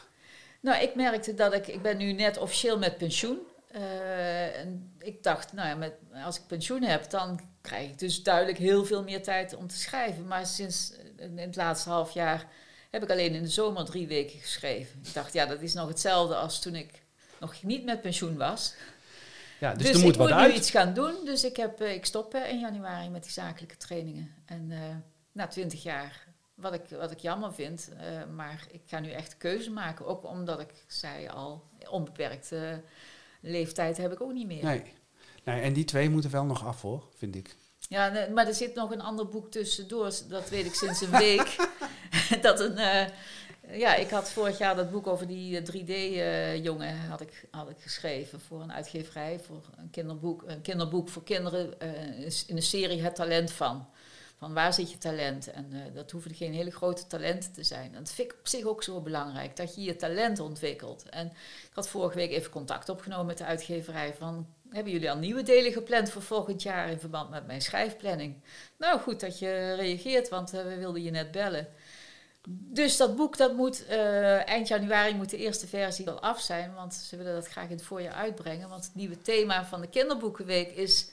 Nou, 0.60 0.82
ik 0.82 0.94
merkte 0.94 1.34
dat 1.34 1.54
ik, 1.54 1.66
ik 1.66 1.82
ben 1.82 1.96
nu 1.96 2.12
net 2.12 2.38
officieel 2.38 2.78
met 2.78 2.98
pensioen. 2.98 3.38
Uh, 3.74 4.58
en 4.58 4.96
ik 4.98 5.22
dacht, 5.22 5.52
nou 5.52 5.68
ja, 5.68 5.74
met, 5.74 5.92
als 6.24 6.36
ik 6.36 6.46
pensioen 6.46 6.82
heb, 6.82 7.10
dan 7.10 7.40
krijg 7.60 7.88
ik 7.88 7.98
dus 7.98 8.22
duidelijk 8.22 8.58
heel 8.58 8.84
veel 8.84 9.02
meer 9.02 9.22
tijd 9.22 9.54
om 9.54 9.66
te 9.66 9.76
schrijven. 9.76 10.26
Maar 10.26 10.46
sinds 10.46 10.92
in 11.16 11.38
het 11.38 11.56
laatste 11.56 11.88
half 11.88 12.10
jaar 12.10 12.46
heb 12.90 13.02
ik 13.02 13.10
alleen 13.10 13.34
in 13.34 13.42
de 13.42 13.48
zomer 13.48 13.84
drie 13.84 14.06
weken 14.06 14.38
geschreven. 14.38 15.00
Ik 15.04 15.14
dacht, 15.14 15.32
ja, 15.32 15.46
dat 15.46 15.60
is 15.60 15.74
nog 15.74 15.88
hetzelfde 15.88 16.34
als 16.34 16.60
toen 16.60 16.74
ik 16.74 17.02
nog 17.40 17.62
niet 17.62 17.84
met 17.84 18.00
pensioen 18.00 18.36
was. 18.36 18.74
Ja, 19.60 19.74
dus, 19.74 19.86
Dus, 19.86 19.96
er 19.96 20.02
moet 20.02 20.12
ik 20.12 20.18
wat 20.18 20.28
moet 20.28 20.38
uit. 20.38 20.50
nu 20.50 20.56
iets 20.56 20.70
gaan 20.70 20.94
doen. 20.94 21.14
Dus 21.24 21.44
ik, 21.44 21.56
heb, 21.56 21.80
eh, 21.80 21.94
ik 21.94 22.04
stop 22.04 22.34
eh, 22.34 22.50
in 22.50 22.58
januari 22.58 23.08
met 23.08 23.22
die 23.22 23.32
zakelijke 23.32 23.76
trainingen. 23.76 24.34
En 24.44 24.70
eh, 24.70 24.78
na 25.32 25.46
twintig 25.46 25.82
jaar, 25.82 26.26
wat 26.54 26.74
ik, 26.74 26.82
wat 26.90 27.10
ik 27.10 27.18
jammer 27.18 27.54
vind. 27.54 27.90
maar 28.34 28.66
ik 28.70 28.82
ga 28.86 29.00
nu 29.00 29.10
echt 29.10 29.36
keuze 29.36 29.70
maken. 29.70 30.06
Ook 30.06 30.26
omdat 30.26 30.60
ik 30.60 30.84
zei 30.86 31.28
al, 31.28 31.64
onbeperkte 31.90 32.82
leeftijd 33.40 33.96
heb 33.96 34.12
ik 34.12 34.20
ook 34.20 34.32
niet 34.32 34.46
meer. 34.46 34.64
Nee. 34.64 34.92
nee. 35.44 35.60
En 35.60 35.72
die 35.72 35.84
twee 35.84 36.10
moeten 36.10 36.30
wel 36.30 36.44
nog 36.44 36.66
af 36.66 36.82
hoor, 36.82 37.08
vind 37.16 37.34
ik. 37.34 37.56
Ja, 37.88 38.28
maar 38.34 38.46
er 38.46 38.54
zit 38.54 38.74
nog 38.74 38.90
een 38.90 39.00
ander 39.00 39.28
boek 39.28 39.50
tussendoor. 39.50 40.12
Dat 40.28 40.48
weet 40.48 40.66
ik 40.66 40.74
sinds 40.74 41.00
een 41.00 41.10
week. 41.10 41.56
dat 42.42 42.60
een... 42.60 42.78
eh, 42.78 43.08
ja, 43.70 43.94
ik 43.94 44.10
had 44.10 44.30
vorig 44.30 44.58
jaar 44.58 44.76
dat 44.76 44.90
boek 44.90 45.06
over 45.06 45.26
die 45.26 45.60
3D-jongen 45.60 46.98
had 47.08 47.20
ik, 47.20 47.46
had 47.50 47.70
ik 47.70 47.76
geschreven 47.80 48.40
voor 48.40 48.62
een 48.62 48.72
uitgeverij, 48.72 49.40
voor 49.40 49.62
een 49.76 49.90
kinderboek, 49.90 50.42
een 50.46 50.62
kinderboek 50.62 51.08
voor 51.08 51.24
kinderen 51.24 51.80
eh, 51.80 52.22
in 52.46 52.56
een 52.56 52.62
serie 52.62 53.02
Het 53.02 53.14
Talent 53.14 53.52
van. 53.52 53.88
Van 54.38 54.54
waar 54.54 54.72
zit 54.72 54.90
je 54.90 54.98
talent? 54.98 55.50
En 55.50 55.72
eh, 55.72 55.94
dat 55.94 56.10
hoeven 56.10 56.34
geen 56.34 56.52
hele 56.52 56.70
grote 56.70 57.06
talenten 57.06 57.52
te 57.52 57.62
zijn. 57.62 57.94
En 57.94 57.98
dat 58.04 58.12
vind 58.12 58.30
ik 58.32 58.38
op 58.38 58.48
zich 58.48 58.64
ook 58.64 58.82
zo 58.82 59.00
belangrijk, 59.00 59.56
dat 59.56 59.74
je 59.74 59.82
je 59.82 59.96
talent 59.96 60.40
ontwikkelt. 60.40 61.08
En 61.08 61.26
ik 61.26 61.74
had 61.74 61.88
vorige 61.88 62.16
week 62.16 62.30
even 62.30 62.50
contact 62.50 62.88
opgenomen 62.88 63.26
met 63.26 63.38
de 63.38 63.44
uitgeverij 63.44 64.14
van... 64.14 64.46
Hebben 64.70 64.92
jullie 64.92 65.10
al 65.10 65.16
nieuwe 65.16 65.42
delen 65.42 65.72
gepland 65.72 66.10
voor 66.10 66.22
volgend 66.22 66.62
jaar 66.62 66.90
in 66.90 66.98
verband 66.98 67.30
met 67.30 67.46
mijn 67.46 67.62
schrijfplanning? 67.62 68.34
Nou, 68.78 69.00
goed 69.00 69.20
dat 69.20 69.38
je 69.38 69.74
reageert, 69.74 70.28
want 70.28 70.52
eh, 70.54 70.62
we 70.62 70.76
wilden 70.76 71.02
je 71.02 71.10
net 71.10 71.30
bellen. 71.30 71.68
Dus 72.50 72.96
dat 72.96 73.16
boek, 73.16 73.36
dat 73.36 73.54
moet 73.54 73.86
eh, 73.86 74.48
eind 74.48 74.68
januari 74.68 75.14
moet 75.14 75.30
de 75.30 75.36
eerste 75.36 75.66
versie 75.66 76.10
al 76.10 76.20
af 76.20 76.40
zijn, 76.40 76.74
want 76.74 76.94
ze 76.94 77.16
willen 77.16 77.34
dat 77.34 77.48
graag 77.48 77.64
in 77.64 77.76
het 77.76 77.82
voorjaar 77.82 78.14
uitbrengen. 78.14 78.68
Want 78.68 78.84
het 78.84 78.94
nieuwe 78.94 79.22
thema 79.22 79.64
van 79.64 79.80
de 79.80 79.88
kinderboekenweek 79.88 80.70
is 80.70 81.10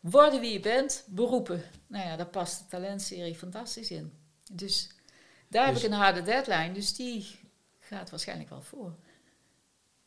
worden 0.00 0.40
wie 0.40 0.52
je 0.52 0.60
bent, 0.60 1.04
beroepen. 1.06 1.62
Nou 1.86 2.06
ja, 2.06 2.16
daar 2.16 2.26
past 2.26 2.58
de 2.58 2.64
talentserie 2.68 3.34
fantastisch 3.34 3.90
in. 3.90 4.12
Dus 4.52 4.88
daar 5.48 5.66
Dus- 5.66 5.74
heb 5.74 5.84
ik 5.84 5.96
een 5.96 6.02
harde 6.02 6.22
deadline, 6.22 6.72
dus 6.72 6.94
die 6.94 7.38
gaat 7.80 8.10
waarschijnlijk 8.10 8.50
wel 8.50 8.62
voor. 8.62 8.94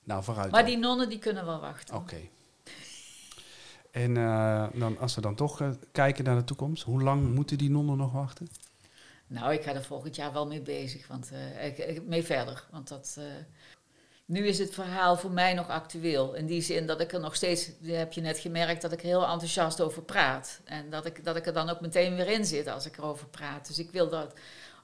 Nou, 0.04 0.24
vooruit. 0.24 0.52
Maar 0.52 0.62
dan. 0.62 0.70
die 0.70 0.80
nonnen 0.80 1.10
die 1.10 1.20
kunnen 1.20 1.46
wel 1.46 1.60
wachten. 1.60 1.96
Oké. 1.96 2.30
En 3.96 4.18
eh, 4.18 4.68
dan, 4.74 5.00
als 5.00 5.16
we 5.16 5.22
dan 5.22 5.36
toch 5.36 5.62
eh, 5.62 5.70
kijken 5.92 6.24
naar 6.24 6.36
de 6.36 6.44
toekomst, 6.44 6.84
hoe 6.84 7.02
lang 7.02 7.34
moeten 7.34 7.58
die 7.58 7.70
nonnen 7.70 7.98
nog 7.98 8.12
wachten? 8.12 8.48
Nou, 9.28 9.54
ik 9.54 9.64
ga 9.64 9.74
er 9.74 9.84
volgend 9.84 10.16
jaar 10.16 10.34
wel 10.34 10.48
mee 10.48 10.62
bezig, 10.62 11.08
want 11.08 11.32
eh, 11.32 12.00
mee 12.06 12.24
verder. 12.24 12.68
Want 12.72 12.88
dat, 12.88 13.20
nu 14.26 14.48
is 14.48 14.60
het 14.60 14.74
verhaal 14.74 15.18
voor 15.18 15.32
mij 15.32 15.54
nog 15.54 15.68
actueel. 15.68 16.34
In 16.34 16.46
die 16.46 16.62
zin 16.62 16.86
dat 16.86 17.02
ik 17.02 17.14
er 17.14 17.20
nog 17.20 17.36
steeds, 17.36 17.72
heb 17.84 18.14
je 18.14 18.22
net 18.22 18.38
gemerkt, 18.38 18.82
dat 18.82 18.92
ik 18.92 19.00
er 19.00 19.06
heel 19.06 19.28
enthousiast 19.28 19.82
over 19.82 20.02
praat. 20.02 20.60
En 20.64 20.90
dat 20.90 21.06
ik, 21.06 21.24
dat 21.24 21.36
ik 21.36 21.46
er 21.46 21.54
dan 21.54 21.70
ook 21.70 21.82
meteen 21.82 22.16
weer 22.16 22.28
in 22.28 22.46
zit 22.46 22.68
als 22.68 22.86
ik 22.86 22.98
erover 22.98 23.28
praat. 23.28 23.68
Dus 23.68 23.80
ik 23.80 23.92
wil 23.92 24.10
dat, 24.10 24.34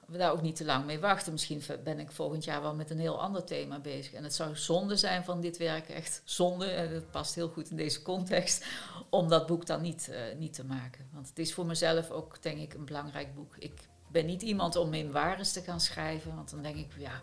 daar 0.06 0.32
ook 0.32 0.42
niet 0.42 0.56
te 0.56 0.64
lang 0.64 0.84
mee 0.84 0.98
wachten. 0.98 1.32
Misschien 1.32 1.62
ben 1.84 2.00
ik 2.00 2.10
volgend 2.10 2.44
jaar 2.44 2.62
wel 2.62 2.74
met 2.74 2.90
een 2.90 2.98
heel 2.98 3.20
ander 3.20 3.44
thema 3.44 3.80
bezig. 3.80 4.12
En 4.12 4.22
het 4.22 4.34
zou 4.34 4.56
zonde 4.56 4.96
zijn 4.96 5.24
van 5.24 5.40
dit 5.40 5.56
werk, 5.56 5.88
echt 5.88 6.22
zonde. 6.24 6.66
En 6.66 6.92
dat 6.92 7.10
past 7.10 7.34
heel 7.34 7.48
goed 7.48 7.70
in 7.70 7.76
deze 7.76 8.02
context, 8.02 8.64
om 9.10 9.28
dat 9.28 9.46
boek 9.46 9.66
dan 9.66 9.82
niet, 9.82 10.08
eh, 10.08 10.20
niet 10.38 10.52
te 10.52 10.64
maken. 10.64 11.08
Want 11.12 11.28
het 11.28 11.38
is 11.38 11.54
voor 11.54 11.66
mezelf 11.66 12.10
ook, 12.10 12.42
denk 12.42 12.58
ik, 12.58 12.74
een 12.74 12.84
belangrijk 12.84 13.34
boek. 13.34 13.56
Ik 13.58 13.88
ben 14.08 14.26
niet 14.26 14.42
iemand 14.42 14.76
om 14.76 14.88
memoires 14.88 15.52
te 15.52 15.60
gaan 15.60 15.80
schrijven, 15.80 16.34
want 16.34 16.50
dan 16.50 16.62
denk 16.62 16.76
ik, 16.76 16.92
ja. 16.98 17.22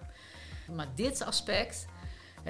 Maar 0.76 0.88
dit 0.96 1.22
aspect, 1.22 1.86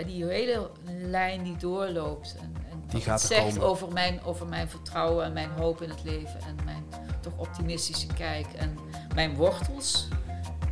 die 0.05 0.25
hele 0.25 0.71
lijn 0.85 1.43
die 1.43 1.57
doorloopt 1.57 2.35
en, 2.39 2.55
en 2.69 2.83
wat 2.91 3.03
gaat 3.03 3.21
het 3.21 3.31
zegt 3.31 3.53
komen. 3.53 3.69
over 3.69 3.91
mijn, 3.91 4.23
over 4.23 4.47
mijn 4.47 4.69
vertrouwen 4.69 5.25
en 5.25 5.33
mijn 5.33 5.49
hoop 5.49 5.81
in 5.81 5.89
het 5.89 6.03
leven 6.03 6.41
en 6.41 6.55
mijn 6.65 6.85
toch 7.21 7.37
optimistische 7.37 8.07
kijk 8.07 8.53
en 8.53 8.77
mijn 9.15 9.35
wortels, 9.35 10.07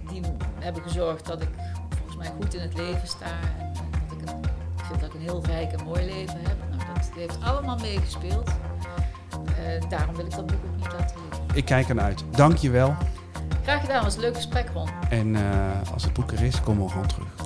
die 0.10 0.22
hebben 0.60 0.82
gezorgd 0.82 1.26
dat 1.26 1.42
ik 1.42 1.50
volgens 1.90 2.18
mij 2.18 2.32
goed 2.42 2.54
in 2.54 2.62
het 2.62 2.78
leven 2.78 3.08
sta 3.08 3.26
en, 3.60 3.74
dat 3.74 4.22
ik, 4.22 4.30
een, 4.30 4.40
ik 4.78 4.84
vind 4.84 5.00
dat 5.00 5.10
ik 5.10 5.16
een 5.16 5.22
heel 5.22 5.44
rijk 5.46 5.72
en 5.72 5.84
mooi 5.86 6.06
leven 6.06 6.40
heb. 6.42 6.58
Nou, 6.70 6.82
dat 6.94 7.10
heeft 7.16 7.44
allemaal 7.44 7.78
meegespeeld. 7.78 8.50
Eh, 8.50 9.90
daarom 9.90 10.16
wil 10.16 10.26
ik 10.26 10.36
dat 10.36 10.46
boek 10.46 10.60
ook 10.66 10.76
niet 10.76 10.92
laten 10.92 11.16
liggen. 11.30 11.46
Ik 11.54 11.66
kijk 11.66 11.90
ernaar 11.90 12.06
uit. 12.06 12.24
Dank 12.32 12.58
je 12.58 12.70
wel. 12.70 12.96
Graag 13.64 13.82
gedaan, 13.82 14.04
was 14.04 14.16
een 14.16 14.22
leuk 14.22 14.36
gesprek, 14.36 14.70
Ron. 14.74 14.90
En 15.10 15.36
eh, 15.36 15.94
als 15.94 16.04
het 16.04 16.14
boek 16.14 16.32
er 16.32 16.44
is, 16.44 16.62
komen 16.62 16.84
we 16.84 16.90
gewoon 16.92 17.08
terug. 17.08 17.37